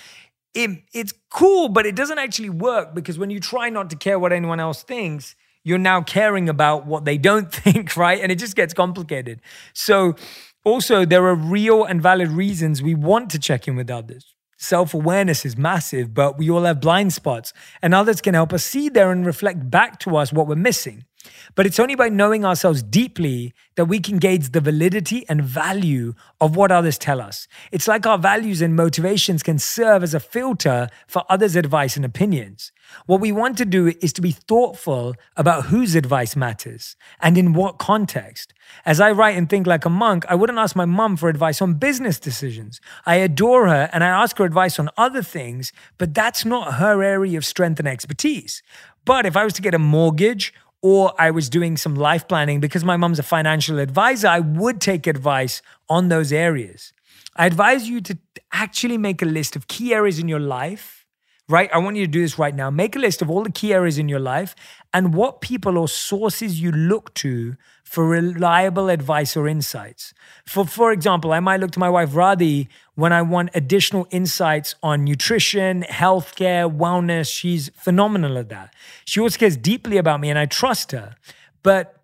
it, 0.54 0.84
it's 0.94 1.14
cool, 1.30 1.70
but 1.70 1.86
it 1.86 1.96
doesn't 1.96 2.20
actually 2.20 2.50
work 2.50 2.94
because 2.94 3.18
when 3.18 3.30
you 3.30 3.40
try 3.40 3.70
not 3.70 3.90
to 3.92 3.96
care 3.96 4.20
what 4.20 4.34
anyone 4.34 4.60
else 4.60 4.84
thinks, 4.84 5.36
you're 5.64 5.78
now 5.78 6.02
caring 6.02 6.50
about 6.50 6.86
what 6.86 7.06
they 7.06 7.18
don't 7.18 7.52
think, 7.54 7.96
right? 7.96 8.20
And 8.22 8.32
it 8.32 8.40
just 8.40 8.56
gets 8.56 8.74
complicated. 8.74 9.42
So, 9.74 10.16
also, 10.64 11.06
there 11.06 11.26
are 11.26 11.34
real 11.34 11.86
and 11.86 12.02
valid 12.02 12.30
reasons 12.30 12.84
we 12.84 12.94
want 12.94 13.32
to 13.32 13.40
check 13.40 13.68
in 13.68 13.76
with 13.76 13.90
others. 13.90 14.36
Self 14.58 14.94
awareness 14.94 15.44
is 15.44 15.58
massive, 15.58 16.14
but 16.14 16.38
we 16.38 16.52
all 16.52 16.64
have 16.66 16.80
blind 16.80 17.14
spots, 17.14 17.52
and 17.82 17.96
others 17.96 18.22
can 18.22 18.36
help 18.36 18.54
us 18.54 18.64
see 18.64 18.90
there 18.90 19.12
and 19.12 19.26
reflect 19.26 19.72
back 19.72 19.98
to 20.02 20.16
us 20.16 20.32
what 20.32 20.46
we're 20.46 20.56
missing. 20.56 21.06
But 21.56 21.66
it's 21.66 21.80
only 21.80 21.96
by 21.96 22.10
knowing 22.10 22.46
ourselves 22.46 22.82
deeply 22.84 23.54
that 23.76 23.86
we 23.86 24.00
can 24.00 24.18
gauge 24.18 24.52
the 24.52 24.62
validity 24.62 25.26
and 25.30 25.44
value 25.44 26.14
of 26.40 26.56
what 26.56 26.72
others 26.72 26.98
tell 26.98 27.22
us. 27.22 27.48
It's 27.72 27.88
like 27.88 28.06
our 28.06 28.18
values 28.18 28.62
and 28.62 28.76
motivations 28.76 29.44
can 29.44 29.60
serve 29.60 30.04
as 30.04 30.14
a 30.14 30.20
filter 30.20 30.90
for 31.08 31.24
others' 31.30 31.56
advice 31.56 31.96
and 31.96 32.06
opinions. 32.06 32.72
What 33.06 33.22
we 33.22 33.32
want 33.32 33.58
to 33.58 33.66
do 33.66 33.88
is 34.02 34.14
to 34.14 34.22
be 34.22 34.32
thoughtful 34.32 35.16
about 35.38 35.66
whose 35.66 35.96
advice 35.96 36.36
matters 36.36 36.96
and 37.22 37.38
in 37.38 37.54
what 37.54 37.78
context. 37.78 38.54
As 38.86 39.00
I 39.00 39.12
write 39.12 39.38
and 39.38 39.50
think 39.50 39.68
like 39.68 39.86
a 39.86 39.90
monk, 39.90 40.26
I 40.28 40.36
wouldn't 40.36 40.60
ask 40.60 40.76
my 40.76 40.86
mum 40.86 41.18
for 41.18 41.30
advice 41.30 41.62
on 41.62 41.76
business 41.76 42.20
decisions. 42.20 42.80
I 43.06 43.16
adore 43.16 43.68
her 43.68 43.90
and 43.94 44.04
I 44.04 44.08
ask 44.08 44.38
her 44.38 44.46
advice 44.46 44.80
on 44.80 44.90
other 44.98 45.24
things, 45.24 45.72
but 45.98 46.14
that's 46.14 46.46
not 46.46 46.76
her 46.76 47.04
area 47.04 47.38
of 47.38 47.46
strength 47.46 47.80
and 47.80 47.88
expertise. 47.88 48.62
But 49.06 49.26
if 49.26 49.36
I 49.36 49.44
was 49.44 49.54
to 49.54 49.62
get 49.62 49.74
a 49.74 49.80
mortgage 49.80 50.54
or 50.82 51.14
I 51.20 51.32
was 51.32 51.50
doing 51.50 51.78
some 51.78 51.96
life 51.96 52.28
planning 52.28 52.60
because 52.60 52.84
my 52.84 52.98
mom's 52.98 53.20
a 53.20 53.24
financial 53.24 53.80
advisor, 53.80 54.28
I 54.28 54.40
would 54.40 54.82
take 54.82 55.08
advice 55.08 55.62
on 55.90 56.10
those 56.10 56.32
areas. 56.32 56.94
I 57.36 57.46
advise 57.46 57.88
you 57.88 58.02
to 58.02 58.18
actually 58.52 58.98
make 58.98 59.22
a 59.22 59.26
list 59.26 59.56
of 59.56 59.68
key 59.68 59.94
areas 59.94 60.20
in 60.20 60.28
your 60.28 60.40
life, 60.40 61.01
right? 61.50 61.70
I 61.74 61.78
want 61.80 61.98
you 61.98 62.06
to 62.06 62.12
do 62.12 62.22
this 62.22 62.40
right 62.40 62.56
now. 62.56 62.70
Make 62.70 62.96
a 62.96 63.00
list 63.00 63.22
of 63.22 63.30
all 63.30 63.44
the 63.44 63.52
key 63.52 63.74
areas 63.74 63.98
in 63.98 64.08
your 64.08 64.20
life 64.20 64.56
and 64.94 65.14
what 65.14 65.42
people 65.42 65.78
or 65.78 65.88
sources 65.88 66.62
you 66.62 66.72
look 66.72 67.14
to 67.16 67.56
for 67.84 68.08
reliable 68.08 68.90
advice 68.90 69.36
or 69.36 69.48
insights. 69.50 70.14
For, 70.46 70.66
for 70.66 70.94
example, 70.94 71.34
I 71.34 71.42
might 71.42 71.60
look 71.60 71.72
to 71.72 71.80
my 71.80 71.90
wife 71.90 72.12
Radhi 72.12 72.70
when 72.96 73.12
I 73.12 73.22
want 73.22 73.50
additional 73.54 74.08
insights 74.12 74.76
on 74.82 75.04
nutrition, 75.04 75.84
healthcare, 75.90 76.74
wellness. 76.74 77.30
She's 77.30 77.70
phenomenal 77.76 78.38
at 78.38 78.48
that. 78.48 78.74
She 79.04 79.20
also 79.20 79.38
cares 79.38 79.58
deeply 79.58 79.98
about 79.98 80.22
me 80.22 80.30
and 80.30 80.40
I 80.40 80.46
trust 80.46 80.94
her. 80.94 81.16
But 81.64 82.02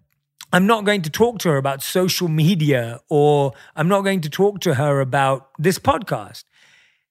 I'm 0.52 0.66
not 0.66 0.86
going 0.86 1.02
to 1.04 1.10
talk 1.10 1.40
to 1.40 1.50
her 1.50 1.58
about 1.58 1.82
social 1.84 2.28
media 2.28 3.00
or 3.10 3.54
I'm 3.76 3.88
not 3.88 4.02
going 4.02 4.22
to 4.22 4.30
talk 4.30 4.60
to 4.62 4.76
her 4.76 5.02
about 5.02 5.50
this 5.58 5.78
podcast. 5.80 6.44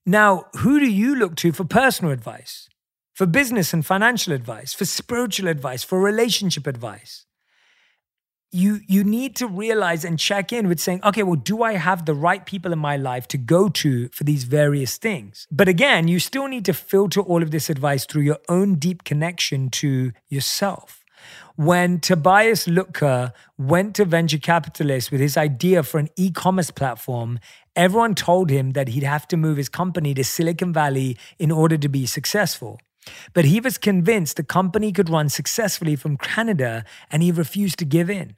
Now, 0.06 0.46
who 0.58 0.78
do 0.78 0.86
you 0.86 1.16
look 1.16 1.34
to 1.36 1.52
for 1.52 1.64
personal 1.64 2.12
advice, 2.12 2.68
for 3.12 3.26
business 3.26 3.74
and 3.74 3.84
financial 3.84 4.32
advice, 4.32 4.72
for 4.72 4.84
spiritual 4.84 5.48
advice, 5.48 5.82
for 5.82 6.00
relationship 6.00 6.66
advice? 6.66 7.26
you 8.52 8.80
you 8.86 9.02
need 9.02 9.34
to 9.36 9.46
realize 9.46 10.04
and 10.04 10.18
check 10.18 10.52
in 10.52 10.68
with 10.68 10.80
saying 10.80 11.00
okay 11.04 11.22
well 11.22 11.34
do 11.34 11.62
i 11.62 11.72
have 11.72 12.04
the 12.04 12.14
right 12.14 12.46
people 12.46 12.72
in 12.72 12.78
my 12.78 12.96
life 12.96 13.26
to 13.26 13.36
go 13.36 13.68
to 13.68 14.08
for 14.10 14.24
these 14.24 14.44
various 14.44 14.96
things 14.96 15.46
but 15.50 15.68
again 15.68 16.06
you 16.06 16.18
still 16.18 16.46
need 16.46 16.64
to 16.64 16.72
filter 16.72 17.20
all 17.20 17.42
of 17.42 17.50
this 17.50 17.68
advice 17.68 18.06
through 18.06 18.22
your 18.22 18.38
own 18.48 18.76
deep 18.76 19.04
connection 19.04 19.68
to 19.68 20.12
yourself 20.28 21.04
when 21.56 22.00
Tobias 22.00 22.66
Lutke 22.66 23.32
went 23.58 23.94
to 23.96 24.04
venture 24.04 24.38
capitalists 24.38 25.10
with 25.10 25.20
his 25.20 25.36
idea 25.36 25.82
for 25.82 25.98
an 25.98 26.08
e-commerce 26.16 26.70
platform 26.70 27.38
everyone 27.74 28.14
told 28.14 28.50
him 28.50 28.70
that 28.72 28.88
he'd 28.88 29.02
have 29.02 29.28
to 29.28 29.36
move 29.36 29.56
his 29.56 29.68
company 29.68 30.14
to 30.14 30.24
silicon 30.24 30.72
valley 30.72 31.16
in 31.38 31.50
order 31.50 31.76
to 31.76 31.88
be 31.88 32.06
successful 32.06 32.78
but 33.32 33.44
he 33.44 33.60
was 33.60 33.78
convinced 33.78 34.36
the 34.36 34.42
company 34.42 34.92
could 34.92 35.10
run 35.10 35.28
successfully 35.28 35.96
from 35.96 36.16
Canada 36.16 36.84
and 37.10 37.22
he 37.22 37.32
refused 37.32 37.78
to 37.78 37.84
give 37.84 38.10
in. 38.10 38.36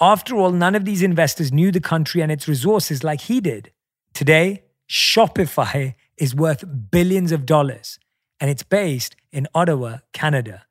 After 0.00 0.36
all, 0.36 0.50
none 0.50 0.74
of 0.74 0.84
these 0.84 1.02
investors 1.02 1.52
knew 1.52 1.70
the 1.70 1.80
country 1.80 2.20
and 2.20 2.30
its 2.30 2.48
resources 2.48 3.04
like 3.04 3.22
he 3.22 3.40
did. 3.40 3.72
Today, 4.12 4.64
Shopify 4.88 5.94
is 6.16 6.34
worth 6.34 6.64
billions 6.90 7.32
of 7.32 7.46
dollars 7.46 7.98
and 8.40 8.50
it's 8.50 8.62
based 8.62 9.16
in 9.32 9.48
Ottawa, 9.54 9.98
Canada. 10.12 10.64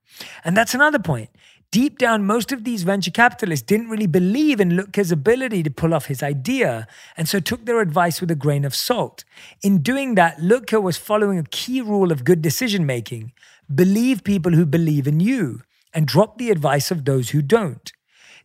And 0.46 0.56
that's 0.56 0.74
another 0.74 1.00
point. 1.00 1.30
Deep 1.74 1.98
down, 1.98 2.24
most 2.24 2.52
of 2.52 2.66
these 2.66 2.84
venture 2.84 3.10
capitalists 3.10 3.66
didn't 3.66 3.90
really 3.90 4.06
believe 4.06 4.60
in 4.60 4.74
Lutke's 4.74 5.12
ability 5.12 5.64
to 5.64 5.72
pull 5.72 5.92
off 5.92 6.06
his 6.06 6.22
idea, 6.22 6.86
and 7.18 7.28
so 7.28 7.40
took 7.40 7.66
their 7.66 7.82
advice 7.82 8.22
with 8.22 8.30
a 8.30 8.36
grain 8.36 8.64
of 8.64 8.76
salt. 8.76 9.24
In 9.64 9.80
doing 9.80 10.14
that, 10.14 10.38
Lutke 10.38 10.80
was 10.80 10.98
following 10.98 11.40
a 11.40 11.50
key 11.50 11.82
rule 11.82 12.12
of 12.12 12.26
good 12.26 12.44
decision 12.44 12.86
making 12.86 13.32
believe 13.74 14.24
people 14.24 14.52
who 14.52 14.68
believe 14.68 15.08
in 15.08 15.20
you, 15.20 15.64
and 15.96 16.06
drop 16.06 16.38
the 16.38 16.52
advice 16.52 16.92
of 16.92 17.06
those 17.06 17.32
who 17.32 17.42
don't. 17.42 17.92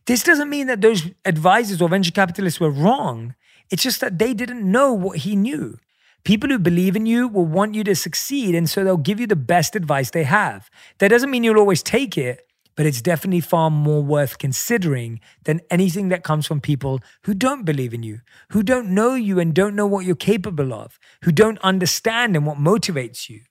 This 0.07 0.23
doesn't 0.23 0.49
mean 0.49 0.65
that 0.65 0.81
those 0.81 1.11
advisors 1.23 1.83
or 1.83 1.89
venture 1.89 2.09
capitalists 2.09 2.59
were 2.59 2.71
wrong. 2.71 3.35
It's 3.69 3.83
just 3.83 4.01
that 4.01 4.17
they 4.17 4.33
didn't 4.33 4.63
know 4.63 4.91
what 4.91 5.19
he 5.19 5.35
knew. 5.35 5.77
People 6.23 6.49
who 6.49 6.57
believe 6.57 6.95
in 6.95 7.05
you 7.05 7.27
will 7.27 7.45
want 7.45 7.75
you 7.75 7.83
to 7.83 7.93
succeed, 7.93 8.55
and 8.55 8.67
so 8.67 8.83
they'll 8.83 8.97
give 8.97 9.19
you 9.19 9.27
the 9.27 9.35
best 9.35 9.75
advice 9.75 10.09
they 10.09 10.23
have. 10.23 10.71
That 10.97 11.09
doesn't 11.09 11.29
mean 11.29 11.43
you'll 11.43 11.59
always 11.59 11.83
take 11.83 12.17
it, 12.17 12.48
but 12.79 12.85
it's 12.85 13.01
definitely 13.01 13.41
far 13.41 13.69
more 13.69 14.01
worth 14.01 14.37
considering 14.37 15.19
than 15.43 15.59
anything 15.69 16.07
that 16.07 16.23
comes 16.23 16.47
from 16.47 16.61
people 16.61 17.01
who 17.23 17.33
don't 17.33 17.65
believe 17.65 17.93
in 17.93 18.03
you, 18.03 18.21
who 18.51 18.63
don't 18.63 18.87
know 18.87 19.15
you 19.15 19.37
and 19.37 19.53
don't 19.53 19.75
know 19.75 19.85
what 19.85 20.05
you're 20.05 20.15
capable 20.15 20.73
of, 20.73 20.97
who 21.23 21.31
don't 21.33 21.59
understand 21.59 22.37
and 22.37 22.45
what 22.45 22.57
motivates 22.57 23.27
you. 23.27 23.41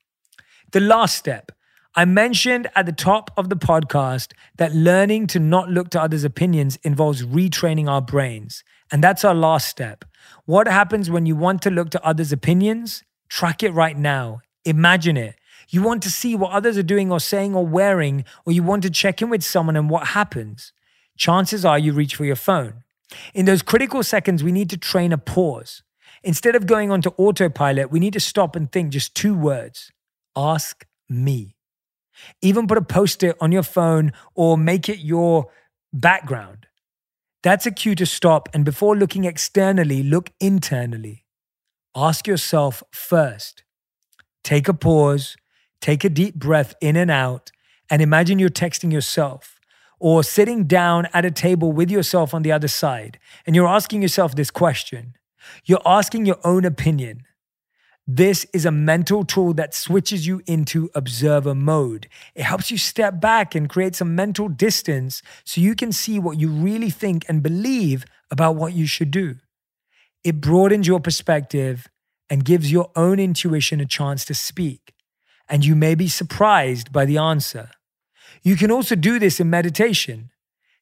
The 0.73 0.81
last 0.81 1.15
step. 1.15 1.53
I 1.95 2.07
mentioned 2.07 2.69
at 2.75 2.87
the 2.87 2.93
top 2.93 3.31
of 3.37 3.51
the 3.51 3.57
podcast 3.57 4.33
that 4.57 4.75
learning 4.75 5.27
to 5.27 5.39
not 5.39 5.69
look 5.69 5.91
to 5.91 6.01
others' 6.01 6.25
opinions 6.25 6.79
involves 6.83 7.23
retraining 7.23 7.87
our 7.87 8.01
brains. 8.01 8.65
And 8.91 9.05
that's 9.05 9.27
our 9.27 9.35
last 9.35 9.69
step. 9.69 10.07
What 10.47 10.67
happens 10.69 11.11
when 11.11 11.27
you 11.27 11.37
want 11.37 11.61
to 11.65 11.71
look 11.71 11.91
to 11.91 12.03
others' 12.03 12.33
opinions? 12.33 13.03
Track 13.29 13.63
it 13.63 13.73
right 13.73 13.99
now. 13.99 14.41
Imagine 14.65 15.19
it. 15.19 15.35
You 15.69 15.83
want 15.83 16.03
to 16.05 16.11
see 16.11 16.35
what 16.35 16.53
others 16.53 16.79
are 16.79 16.83
doing 16.83 17.13
or 17.13 17.21
saying 17.21 17.55
or 17.55 17.67
wearing, 17.67 18.25
or 18.47 18.53
you 18.53 18.63
want 18.63 18.83
to 18.85 18.91
check 18.91 19.21
in 19.21 19.29
with 19.29 19.45
someone 19.45 19.77
and 19.77 19.91
what 19.91 20.09
happens. 20.09 20.73
Chances 21.17 21.65
are 21.65 21.79
you 21.79 21.93
reach 21.93 22.15
for 22.15 22.25
your 22.25 22.37
phone. 22.37 22.85
In 23.35 23.45
those 23.45 23.63
critical 23.63 24.03
seconds, 24.03 24.43
we 24.43 24.53
need 24.53 24.71
to 24.71 24.77
train 24.77 25.13
a 25.13 25.19
pause. 25.19 25.83
Instead 26.23 26.55
of 26.55 26.67
going 26.67 26.91
onto 26.91 27.11
autopilot, 27.17 27.91
we 27.91 28.01
need 28.01 28.13
to 28.13 28.21
stop 28.21 28.57
and 28.57 28.71
think 28.71 28.91
just 28.91 29.15
two 29.15 29.35
words 29.35 29.93
ask 30.37 30.87
me. 31.09 31.57
Even 32.41 32.67
put 32.67 32.79
a 32.79 32.83
post 32.83 33.23
it 33.23 33.37
on 33.41 33.53
your 33.53 33.63
phone 33.63 34.13
or 34.35 34.57
make 34.57 34.89
it 34.89 34.99
your 34.99 35.51
background. 35.93 36.67
That's 37.43 37.67
a 37.67 37.71
cue 37.71 37.95
to 37.97 38.07
stop 38.07 38.49
and 38.55 38.65
before 38.65 38.97
looking 38.97 39.25
externally, 39.25 40.03
look 40.03 40.31
internally. 40.41 41.25
Ask 41.95 42.27
yourself 42.27 42.83
first 42.91 43.65
take 44.45 44.69
a 44.69 44.75
pause, 44.75 45.37
take 45.81 46.05
a 46.05 46.09
deep 46.09 46.35
breath 46.35 46.75
in 46.81 46.97
and 46.97 47.11
out, 47.11 47.51
and 47.91 48.03
imagine 48.03 48.39
you're 48.39 48.49
texting 48.51 48.93
yourself 48.93 49.59
or 50.01 50.23
sitting 50.23 50.65
down 50.65 51.09
at 51.13 51.25
a 51.25 51.31
table 51.31 51.73
with 51.73 51.91
yourself 51.91 52.33
on 52.33 52.43
the 52.43 52.53
other 52.53 52.69
side, 52.69 53.19
and 53.47 53.57
you're 53.57 53.67
asking 53.67 54.03
yourself 54.03 54.35
this 54.35 54.51
question. 54.51 55.17
You're 55.65 55.83
asking 55.85 56.27
your 56.27 56.39
own 56.45 56.65
opinion. 56.65 57.25
This 58.07 58.47
is 58.55 58.65
a 58.65 58.71
mental 58.71 59.23
tool 59.23 59.53
that 59.55 59.75
switches 59.75 60.27
you 60.27 60.41
into 60.47 60.89
observer 60.95 61.55
mode. 61.55 62.09
It 62.35 62.45
helps 62.45 62.71
you 62.71 62.79
step 62.79 63.21
back 63.21 63.55
and 63.55 63.69
create 63.69 63.95
some 63.95 64.15
mental 64.15 64.49
distance 64.49 65.21
so 65.45 65.61
you 65.61 65.75
can 65.75 65.93
see 65.93 66.19
what 66.19 66.39
you 66.39 66.49
really 66.49 66.89
think 66.91 67.27
and 67.29 67.43
believe 67.43 68.07
about 68.31 68.57
what 68.57 68.73
you 68.73 68.87
should 68.87 69.11
do. 69.11 69.37
It 70.25 70.41
broadens 70.41 70.87
your 70.87 71.01
perspective 71.01 71.89
and 72.31 72.45
gives 72.45 72.73
your 72.73 72.91
own 72.97 73.19
intuition 73.19 73.81
a 73.81 73.87
chance 73.87 74.25
to 74.27 74.35
speak. 74.35 74.95
And 75.49 75.65
you 75.65 75.75
may 75.75 75.95
be 75.95 76.09
surprised 76.09 76.93
by 76.93 77.05
the 77.05 77.19
answer. 77.19 77.71
You 78.43 78.57
can 78.57 78.71
also 78.71 78.95
do 78.95 79.19
this 79.19 79.41
in 79.41 79.51
meditation. 79.51 80.31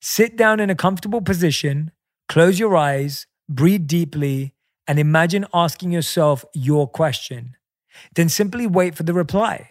Sit 0.00 0.37
down 0.37 0.61
in 0.61 0.70
a 0.70 0.74
comfortable 0.74 1.20
position, 1.20 1.92
close 2.29 2.59
your 2.59 2.76
eyes, 2.76 3.26
breathe 3.48 3.87
deeply, 3.87 4.55
and 4.87 4.98
imagine 4.98 5.46
asking 5.55 5.92
yourself 5.92 6.44
your 6.52 6.88
question. 6.88 7.57
Then 8.14 8.29
simply 8.29 8.66
wait 8.66 8.94
for 8.94 9.02
the 9.02 9.14
reply. 9.14 9.70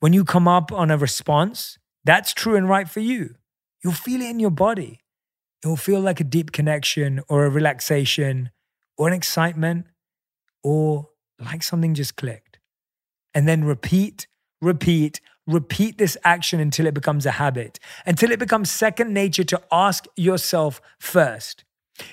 When 0.00 0.12
you 0.12 0.24
come 0.24 0.48
up 0.48 0.72
on 0.72 0.90
a 0.90 0.98
response, 0.98 1.78
that's 2.04 2.34
true 2.34 2.56
and 2.56 2.68
right 2.68 2.88
for 2.88 3.00
you. 3.00 3.36
You'll 3.82 3.92
feel 3.92 4.20
it 4.20 4.30
in 4.30 4.40
your 4.40 4.50
body. 4.50 5.00
It 5.62 5.68
will 5.68 5.76
feel 5.76 6.00
like 6.00 6.20
a 6.20 6.24
deep 6.24 6.50
connection 6.52 7.22
or 7.28 7.44
a 7.44 7.50
relaxation 7.50 8.50
or 8.96 9.08
an 9.08 9.14
excitement 9.14 9.86
or 10.62 11.08
like 11.38 11.62
something 11.62 11.94
just 11.94 12.16
clicked. 12.16 12.58
And 13.34 13.48
then 13.48 13.64
repeat, 13.64 14.26
repeat, 14.60 15.20
repeat 15.46 15.98
this 15.98 16.16
action 16.24 16.60
until 16.60 16.86
it 16.86 16.94
becomes 16.94 17.26
a 17.26 17.32
habit, 17.32 17.78
until 18.06 18.30
it 18.30 18.38
becomes 18.38 18.70
second 18.70 19.12
nature 19.12 19.44
to 19.44 19.60
ask 19.70 20.06
yourself 20.16 20.80
first. 20.98 21.64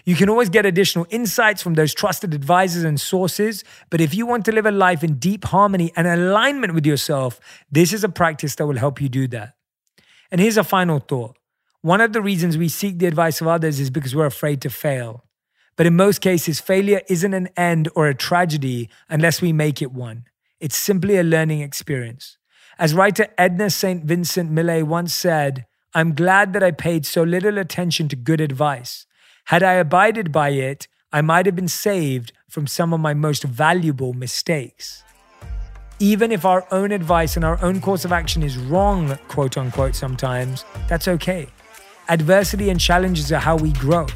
You 0.05 0.15
can 0.15 0.29
always 0.29 0.49
get 0.49 0.65
additional 0.65 1.08
insights 1.10 1.62
from 1.62 1.75
those 1.75 1.93
trusted 1.93 2.34
advisors 2.34 2.84
and 2.84 2.99
sources, 2.99 3.63
but 3.89 4.01
if 4.01 4.13
you 4.13 4.25
want 4.25 4.45
to 4.45 4.51
live 4.51 4.65
a 4.65 4.71
life 4.71 5.03
in 5.03 5.15
deep 5.15 5.45
harmony 5.45 5.93
and 5.95 6.05
alignment 6.05 6.73
with 6.73 6.86
yourself, 6.86 7.39
this 7.71 7.93
is 7.93 8.03
a 8.03 8.10
practice 8.10 8.55
that 8.55 8.65
will 8.65 8.77
help 8.77 9.01
you 9.01 9.10
do 9.10 9.27
that. 9.29 9.55
And 10.32 10.41
here's 10.41 10.58
a 10.58 10.63
final 10.63 10.99
thought. 10.99 11.38
One 11.82 12.01
of 12.01 12.12
the 12.12 12.21
reasons 12.21 12.58
we 12.58 12.67
seek 12.67 12.99
the 12.99 13.05
advice 13.05 13.39
of 13.39 13.47
others 13.47 13.79
is 13.79 13.89
because 13.89 14.15
we're 14.15 14.25
afraid 14.25 14.62
to 14.62 14.69
fail. 14.69 15.23
But 15.77 15.86
in 15.86 15.95
most 15.95 16.19
cases, 16.19 16.60
failure 16.60 17.01
isn't 17.08 17.34
an 17.34 17.47
end 17.55 17.88
or 17.95 18.08
a 18.08 18.13
tragedy 18.13 18.89
unless 19.08 19.41
we 19.41 19.53
make 19.53 19.82
it 19.82 19.93
one. 19.93 20.25
It's 20.60 20.76
simply 20.76 21.15
a 21.17 21.24
learning 21.24 21.62
experience. 21.62 22.38
As 22.78 22.93
writer 22.93 23.28
Edna 23.38 23.69
St. 23.69 24.04
Vincent 24.04 24.52
Millay 24.52 24.84
once 24.84 25.13
said, 25.13 25.65
I'm 25.93 26.13
glad 26.13 26.52
that 26.52 26.62
I 26.62 26.72
paid 26.72 27.06
so 27.06 27.24
little 27.24 27.58
attention 27.58 28.10
to 28.10 28.17
good 28.17 28.41
advice. 28.41 29.06
Had 29.45 29.63
I 29.63 29.74
abided 29.74 30.34
by 30.34 30.50
it, 30.50 30.89
I 31.13 31.22
might 31.22 31.45
have 31.45 31.56
been 31.56 31.69
saved 31.69 32.34
from 32.50 32.67
some 32.67 32.93
of 32.93 33.00
my 33.00 33.13
most 33.13 33.43
valuable 33.43 34.12
mistakes. 34.12 35.04
Even 36.00 36.30
if 36.30 36.43
our 36.43 36.67
own 36.72 36.91
advice 36.91 37.38
and 37.38 37.45
our 37.45 37.62
own 37.63 37.80
course 37.80 38.04
of 38.04 38.12
action 38.12 38.43
is 38.43 38.58
wrong, 38.58 39.17
quote 39.30 39.58
unquote, 39.58 39.95
sometimes, 39.95 40.65
that's 40.89 41.08
okay. 41.08 41.48
Adversity 42.10 42.69
and 42.69 42.82
challenges 42.82 43.32
are 43.32 43.39
how 43.39 43.56
we 43.56 43.72
grow. 43.74 44.08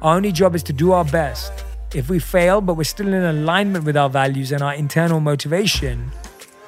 Our 0.00 0.16
only 0.16 0.32
job 0.32 0.54
is 0.54 0.62
to 0.64 0.72
do 0.72 0.92
our 0.92 1.04
best. 1.04 1.52
If 1.94 2.08
we 2.08 2.18
fail, 2.18 2.62
but 2.62 2.74
we're 2.74 2.84
still 2.84 3.08
in 3.08 3.22
alignment 3.22 3.84
with 3.84 3.98
our 3.98 4.08
values 4.08 4.50
and 4.50 4.62
our 4.62 4.72
internal 4.72 5.20
motivation, 5.20 6.10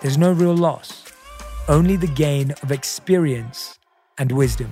there's 0.03 0.19
no 0.19 0.33
real 0.33 0.55
loss, 0.55 1.05
only 1.67 1.97
the 1.97 2.09
gain 2.09 2.51
of 2.63 2.71
experience 2.71 3.79
and 4.19 4.31
wisdom. 4.31 4.71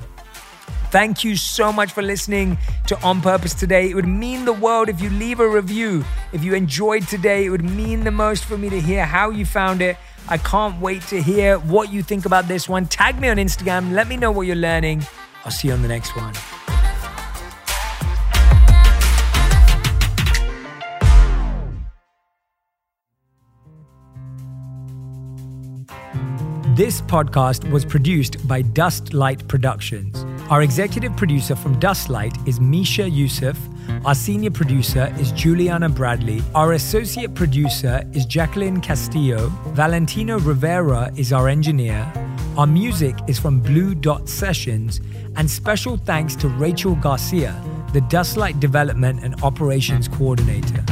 Thank 0.91 1.25
you 1.25 1.37
so 1.37 1.73
much 1.73 1.93
for 1.93 2.03
listening 2.03 2.59
to 2.87 3.01
On 3.01 3.23
Purpose 3.23 3.55
today. 3.55 3.89
It 3.89 3.95
would 3.95 4.07
mean 4.07 4.45
the 4.45 4.53
world 4.53 4.91
if 4.91 5.01
you 5.01 5.09
leave 5.09 5.41
a 5.41 5.49
review. 5.49 6.05
If 6.35 6.45
you 6.45 6.53
enjoyed 6.53 7.09
today, 7.09 7.47
it 7.47 7.49
would 7.49 7.65
mean 7.65 8.05
the 8.05 8.11
most 8.11 8.45
for 8.45 8.59
me 8.59 8.69
to 8.69 8.79
hear 8.79 9.07
how 9.07 9.31
you 9.31 9.47
found 9.47 9.81
it. 9.81 9.97
I 10.29 10.37
can't 10.37 10.79
wait 10.83 11.01
to 11.07 11.23
hear 11.23 11.59
what 11.61 11.91
you 11.91 12.03
think 12.03 12.27
about 12.27 12.47
this 12.47 12.69
one. 12.69 12.85
Tag 12.87 13.19
me 13.19 13.31
on 13.31 13.39
Instagram. 13.39 13.93
Let 13.93 14.07
me 14.07 14.19
know 14.19 14.31
what 14.31 14.47
you're 14.47 14.55
learning. 14.55 15.03
I'll 15.47 15.51
see 15.51 15.69
you 15.69 15.75
on 15.75 15.81
the 15.81 15.89
next 15.89 16.15
one. 16.15 16.35
This 26.75 27.03
podcast 27.03 27.71
was 27.71 27.85
produced 27.85 28.49
by 28.49 28.63
Dustlight 28.63 29.47
Productions. 29.47 30.25
Our 30.49 30.63
executive 30.63 31.15
producer 31.19 31.55
from 31.55 31.79
Dustlight 31.79 32.49
is 32.49 32.61
Misha 32.61 33.07
Yusuf. 33.11 33.59
Our 34.07 34.15
senior 34.15 34.51
producer 34.51 35.15
is 35.19 35.33
Juliana 35.33 35.91
Bradley. 35.91 36.41
Our 36.55 36.73
associate 36.73 37.35
producer 37.35 38.03
is 38.15 38.25
Jacqueline 38.25 38.81
Castillo. 38.81 39.51
Valentino 39.75 40.39
Rivera 40.39 41.13
is 41.15 41.31
our 41.31 41.47
engineer. 41.47 42.11
Our 42.57 42.67
music 42.67 43.17
is 43.29 43.39
from 43.39 43.61
Blue 43.61 43.95
Dot 43.95 44.27
Sessions. 44.27 45.03
And 45.37 45.51
special 45.51 45.99
thanks 45.99 46.35
to 46.37 46.49
Rachel 46.49 46.95
Garcia, 46.95 47.55
the 47.93 48.01
Dustlight 48.01 48.61
Development 48.61 49.23
and 49.23 49.43
Operations 49.43 50.09
Coordinator. 50.09 50.83